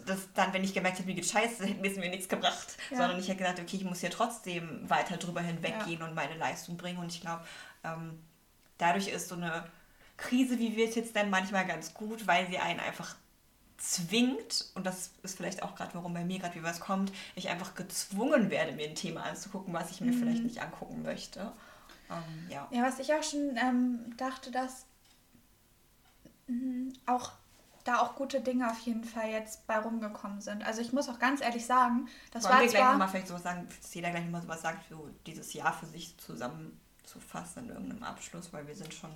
[0.06, 2.76] das dann, wenn ich gemerkt habe, mir geht scheiße, hätte mir nichts gebracht.
[2.90, 2.98] Ja.
[2.98, 6.76] Sondern ich hätte gesagt, okay, ich muss hier trotzdem weiter drüber hinweggehen und meine Leistung
[6.76, 6.98] bringen.
[6.98, 7.46] Und ich glaube,
[7.86, 8.20] ähm,
[8.78, 9.64] dadurch ist so eine
[10.18, 13.16] Krise, wie wir es jetzt dann manchmal ganz gut, weil sie einen einfach
[13.78, 17.50] zwingt, und das ist vielleicht auch gerade, warum bei mir gerade wie was kommt, ich
[17.50, 21.52] einfach gezwungen werde, mir ein Thema anzugucken, was ich mir vielleicht nicht angucken möchte.
[22.10, 22.68] Ähm, ja.
[22.72, 24.86] Ja, was ich auch schon ähm, dachte, dass
[26.48, 27.34] mh, auch
[27.84, 30.66] da auch gute Dinge auf jeden Fall jetzt bei rumgekommen sind.
[30.66, 33.38] Also ich muss auch ganz ehrlich sagen, das Wollen war wir gleich nochmal vielleicht so
[33.38, 38.04] sagen, dass jeder gleich nochmal sowas sagt, so dieses Jahr für sich zusammenzufassen in irgendeinem
[38.04, 39.12] Abschluss, weil wir sind schon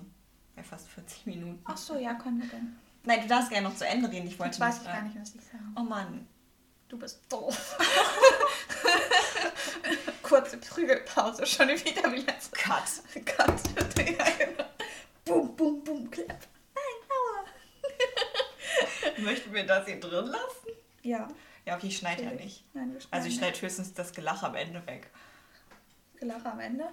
[0.58, 1.62] bei fast 40 Minuten.
[1.64, 2.76] Ach so, ja, können wir denn.
[3.04, 4.26] Nein, du darfst gerne noch zu Ende reden.
[4.26, 5.74] Ich wollte Jetzt weiß nicht ich gar nicht, was ich sagen.
[5.76, 6.26] Oh Mann.
[6.88, 7.76] Du bist doof.
[10.22, 12.56] Kurze Prügelpause, schon wieder wie letzte.
[12.56, 12.82] Cut.
[13.14, 13.60] Gott.
[13.98, 14.64] ja, genau.
[15.24, 16.46] Boom, boom, boom, klapp.
[16.74, 17.44] Nein, aua.
[19.24, 20.68] Möchten wir das hier drin lassen?
[21.02, 21.28] Ja.
[21.66, 22.64] Ja, okay, ich schneide ja nicht.
[22.74, 25.10] Nein, wir Also ich schneide höchstens das Gelache am Ende weg.
[26.16, 26.88] Gelache am Ende.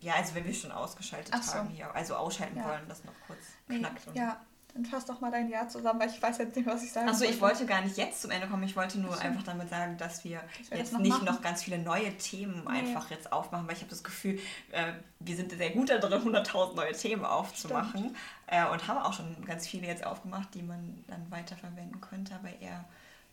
[0.00, 1.54] Ja, also wenn wir schon ausgeschaltet so.
[1.54, 1.94] haben hier.
[1.94, 2.68] Also ausschalten Ja.
[2.68, 3.38] wollen, das noch kurz
[3.68, 4.06] Nee, knackt.
[4.08, 4.40] und- ja.
[4.72, 7.08] Dann fass doch mal dein Jahr zusammen, weil ich weiß jetzt nicht, was ich sagen
[7.08, 8.62] Achso, ich wollte gar nicht jetzt zum Ende kommen.
[8.62, 11.24] Ich wollte nur einfach damit sagen, dass wir wir jetzt das noch nicht machen.
[11.24, 12.78] noch ganz viele neue Themen Nee.
[12.78, 14.38] einfach jetzt aufmachen, weil ich habe das Gefühl,
[14.70, 18.14] äh, wir sind sehr gut da drin, 100.000 neue Themen aufzumachen
[18.46, 22.50] äh, und haben auch schon ganz viele jetzt aufgemacht, die man dann weiterverwenden könnte, aber
[22.60, 22.84] eher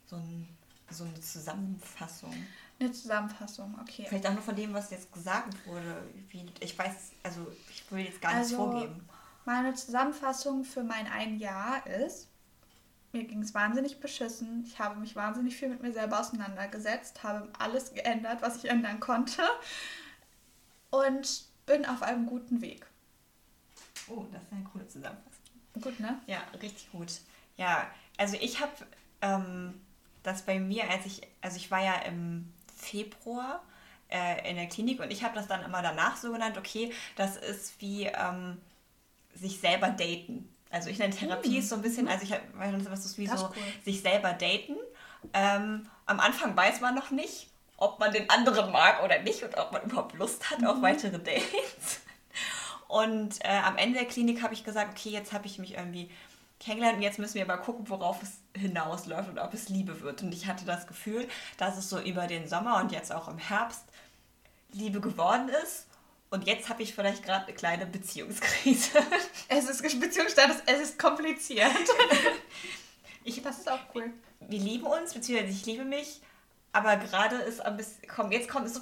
[0.08, 0.48] so, ein,
[0.90, 2.34] so eine Zusammenfassung.
[2.80, 4.06] Eine Zusammenfassung, okay.
[4.08, 6.04] Vielleicht auch nur von dem, was jetzt gesagt wurde.
[6.60, 9.08] Ich weiß, also ich will jetzt gar nichts Also- vorgeben.
[9.46, 12.28] Meine Zusammenfassung für mein ein Jahr ist,
[13.14, 14.66] mir ging es wahnsinnig beschissen.
[14.68, 19.00] Ich habe mich wahnsinnig viel mit mir selber auseinandergesetzt, habe alles geändert, was ich ändern
[19.00, 19.42] konnte
[20.90, 22.86] und bin auf einem guten Weg.
[24.10, 25.32] Oh, das ist eine coole Zusammenfassung.
[25.82, 26.20] Gut, ne?
[26.28, 27.12] Ja, richtig gut.
[27.56, 28.72] Ja, also ich habe
[29.22, 29.80] ähm,
[30.24, 33.62] das bei mir, als ich, also ich war ja im Februar
[34.10, 37.36] äh, in der Klinik und ich habe das dann immer danach so genannt, okay, das
[37.36, 38.58] ist wie ähm,
[39.34, 40.54] sich selber daten.
[40.70, 42.42] Also ich nenne Therapie ist so ein bisschen, also ich habe,
[42.90, 43.54] was ist wie Das so cool.
[43.86, 44.76] sich selber daten.
[45.34, 47.48] Ähm, am Anfang weiß man noch nicht,
[47.78, 51.12] ob man den anderen mag oder nicht und ob man überhaupt Lust hat auf weitere
[51.20, 52.02] Dates.
[52.88, 56.10] Und äh, am Ende der Klinik habe ich gesagt, okay, jetzt habe ich mich irgendwie
[56.60, 60.24] kennengelernt und jetzt müssen wir mal gucken, worauf es hinausläuft und ob es Liebe wird.
[60.24, 61.28] Und ich hatte das Gefühl,
[61.58, 63.84] dass es so über den Sommer und jetzt auch im Herbst
[64.72, 65.88] Liebe geworden ist.
[66.30, 69.00] Und jetzt habe ich vielleicht gerade eine kleine Beziehungskrise.
[69.50, 71.72] Es ist Beziehungsstatus, es ist kompliziert.
[73.24, 74.10] Ich, Das ist auch cool.
[74.40, 76.22] wir lieben uns, beziehungsweise ich liebe mich,
[76.74, 78.80] aber gerade ist ein bisschen, komm, jetzt kommt so,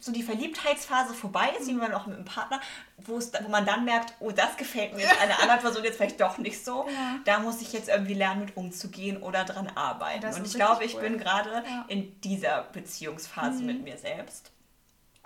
[0.00, 2.60] so die Verliebtheitsphase vorbei, ist wie man auch mit einem Partner,
[2.98, 5.96] wo, es, wo man dann merkt, oh, das gefällt mir jetzt einer anderen Person jetzt
[5.96, 6.86] vielleicht doch nicht so.
[6.88, 7.18] Ja.
[7.24, 10.20] Da muss ich jetzt irgendwie lernen, mit umzugehen oder dran arbeiten.
[10.22, 11.00] Das Und ich glaube, ich cool.
[11.00, 11.84] bin gerade Ja.
[11.88, 13.66] in dieser Beziehungsphase Mhm.
[13.66, 14.52] mit mir selbst.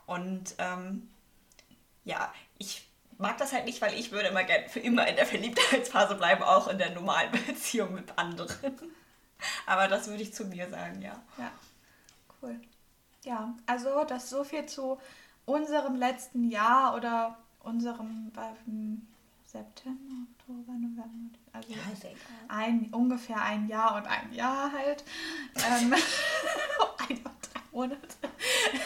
[0.06, 1.10] Und ähm,
[2.04, 2.88] ja, ich
[3.18, 6.42] mag das halt nicht, weil ich würde immer gerne für immer in der Verliebtheitsphase bleiben,
[6.44, 8.78] auch in der normalen Beziehung mit anderen.
[9.66, 11.20] Aber das würde ich zu mir sagen, ja.
[11.36, 11.50] Ja,
[12.42, 12.60] cool.
[13.24, 14.98] Ja, also das so viel zu
[15.44, 18.30] unserem letzten Jahr oder unserem
[19.44, 21.38] September, Oktober, November.
[21.52, 21.78] Also ja
[22.48, 25.04] ein, ungefähr ein Jahr und ein Jahr halt.
[25.56, 25.92] Ähm,
[27.08, 27.98] ein Jahr und drei Monate.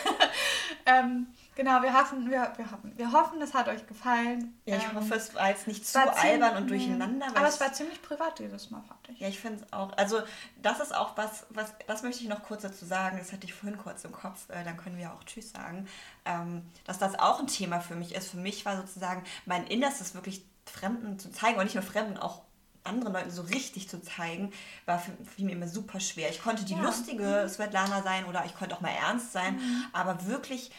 [0.86, 1.26] ähm,
[1.60, 4.58] genau, wir hoffen, wir, wir, hoffen, wir hoffen, es hat euch gefallen.
[4.64, 7.26] Ja, ich Ähm, hoffe, es war jetzt nicht zu war ziemlich- albern und durcheinander.
[7.34, 9.20] Aber es war ziemlich privat dieses Mal, fand ich.
[9.20, 9.92] Ja, ich finde es auch.
[9.96, 10.20] Also,
[10.62, 13.18] das ist auch was, was, das möchte ich noch kurz dazu sagen.
[13.18, 15.86] Das hatte ich vorhin kurz im Kopf, äh, dann können wir auch Tschüss sagen.
[16.24, 18.30] Ähm, dass das auch ein Thema für mich ist.
[18.30, 22.42] Für mich war sozusagen mein Innerstes wirklich Fremden zu zeigen und nicht nur Fremden, auch
[22.82, 24.52] anderen Leuten so richtig zu zeigen,
[24.86, 26.30] war für, für mich immer super schwer.
[26.30, 26.80] Ich konnte die Ja.
[26.80, 29.60] lustige Svetlana sein oder ich konnte auch mal ernst sein,
[29.92, 30.70] aber wirklich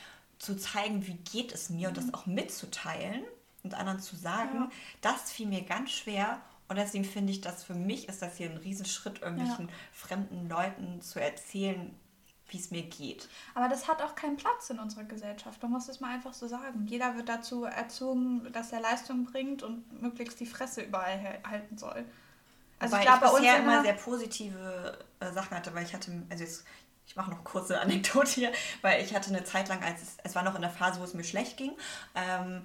[0.42, 3.24] zu zeigen, wie geht es mir und das auch mitzuteilen
[3.64, 4.70] und anderen zu sagen, Ja.
[5.02, 6.42] das fiel mir ganz schwer.
[6.68, 11.02] Und deswegen finde ich, dass für mich ist das hier ein Riesenschritt, irgendwelchen fremden Leuten
[11.02, 11.94] zu erzählen,
[12.48, 13.30] wie es mir geht.
[13.54, 15.62] Aber das hat auch keinen Platz in unserer Gesellschaft.
[15.62, 16.86] Man muss es mal einfach so sagen.
[16.88, 22.04] Jeder wird dazu erzogen, dass er Leistung bringt und möglichst die Fresse überall halten soll.
[22.80, 25.56] Also Wobei ich glaube, bei ich uns bisher in immer der- sehr positive äh, Sachen
[25.58, 26.64] hatte, weil ich hatte, also jetzt,
[27.06, 30.18] ich mache noch eine kurze Anekdote hier, weil ich hatte eine Zeit lang, als es,
[30.24, 31.72] es war noch in der Phase, wo es mir schlecht ging,
[32.16, 32.64] ähm,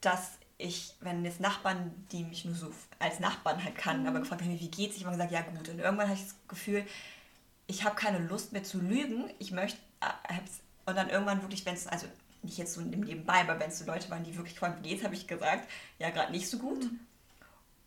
[0.00, 4.08] dass ich, wenn jetzt Nachbarn, die mich nur so als Nachbarn halt kannten, Mhm.
[4.08, 5.68] aber gefragt haben, wie geht's, ich immer gesagt, ja gut.
[5.68, 6.84] Und irgendwann hatte ich das Gefühl,
[7.66, 9.30] ich habe keine Lust mehr zu lügen.
[9.38, 10.34] Ich möchte, äh,
[10.86, 12.06] und dann irgendwann wirklich, wenn es, also
[12.42, 15.02] nicht jetzt so Nebenbei, aber wenn es so Leute waren, die wirklich gefragt, wie geht's,
[15.02, 15.68] habe ich gesagt,
[15.98, 16.86] ja, gerade nicht so gut.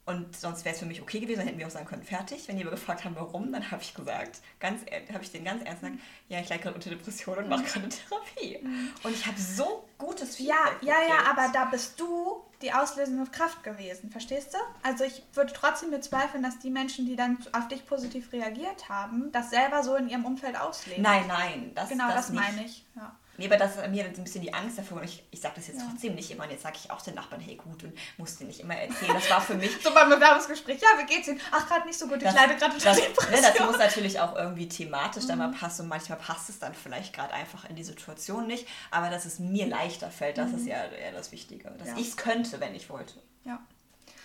[0.08, 2.48] Und sonst wäre es für mich okay gewesen, dann hätten wir auch sagen können, fertig.
[2.48, 4.82] Wenn die aber gefragt haben, warum, dann habe ich gesagt, ganz
[5.14, 6.00] habe ich den ganz ernst gesagt,
[6.30, 8.66] ja, ich leide gerade unter Depressionen und mache gerade Therapie.
[9.04, 11.30] Und ich habe so gutes Ja, Feedback ja, ja, gekriegt.
[11.30, 14.58] aber da bist du die auslösende Kraft gewesen, verstehst du?
[14.82, 19.30] Also ich würde trotzdem bezweifeln, dass die Menschen, die dann auf dich positiv reagiert haben,
[19.34, 21.04] das selber so in ihrem Umfeld ausleben.
[21.04, 22.86] Nein, nein, das, genau, das, das, meine ich.
[22.96, 23.14] Ja.
[23.38, 24.98] Nee, aber das ist mir ein bisschen die Angst davor.
[24.98, 25.88] Und ich, ich sage das jetzt Ja.
[25.90, 26.44] trotzdem nicht immer.
[26.46, 29.14] Und jetzt sage ich auch den Nachbarn, hey gut, und musste nicht immer erzählen.
[29.14, 31.40] Das war für mich So beim Bewerbungsgespräch, ja, wie geht's Ihnen?
[31.52, 33.42] Ach, gerade nicht so gut, ich das, leide gerade unter das, ne, Depression.
[33.58, 35.54] das muss natürlich auch irgendwie thematisch dann mal Mhm.
[35.56, 39.26] passen und manchmal passt es dann vielleicht gerade einfach in die Situation nicht, aber dass
[39.26, 41.96] es mir leichter fällt, das ist ja eher das Wichtige, dass Mhm.
[41.96, 42.02] Ja.
[42.02, 43.14] ich es könnte, wenn ich wollte.
[43.46, 43.60] Ja.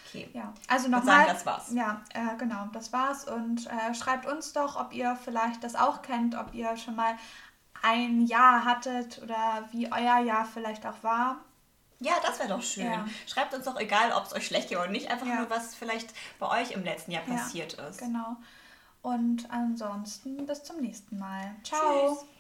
[0.09, 0.29] Okay.
[0.35, 1.27] Ja, also nochmal.
[1.27, 1.71] das war's.
[1.73, 3.25] Ja, äh, genau, das war's.
[3.25, 7.15] Und äh, schreibt uns doch, ob ihr vielleicht das auch kennt, ob ihr schon mal
[7.83, 11.37] ein Jahr hattet oder wie euer Jahr vielleicht auch war.
[12.01, 12.87] Ja, das wäre doch schön.
[12.87, 13.07] Ja.
[13.28, 15.37] Schreibt uns doch egal, ob es euch schlecht geht oder nicht, einfach Ja.
[15.37, 16.11] nur, was vielleicht
[16.41, 17.99] bei euch im letzten Jahr Ja, passiert ist.
[17.99, 18.37] Genau.
[19.03, 21.55] Und ansonsten bis zum nächsten Mal.
[21.64, 22.16] Ciao.
[22.16, 22.24] Tschüss.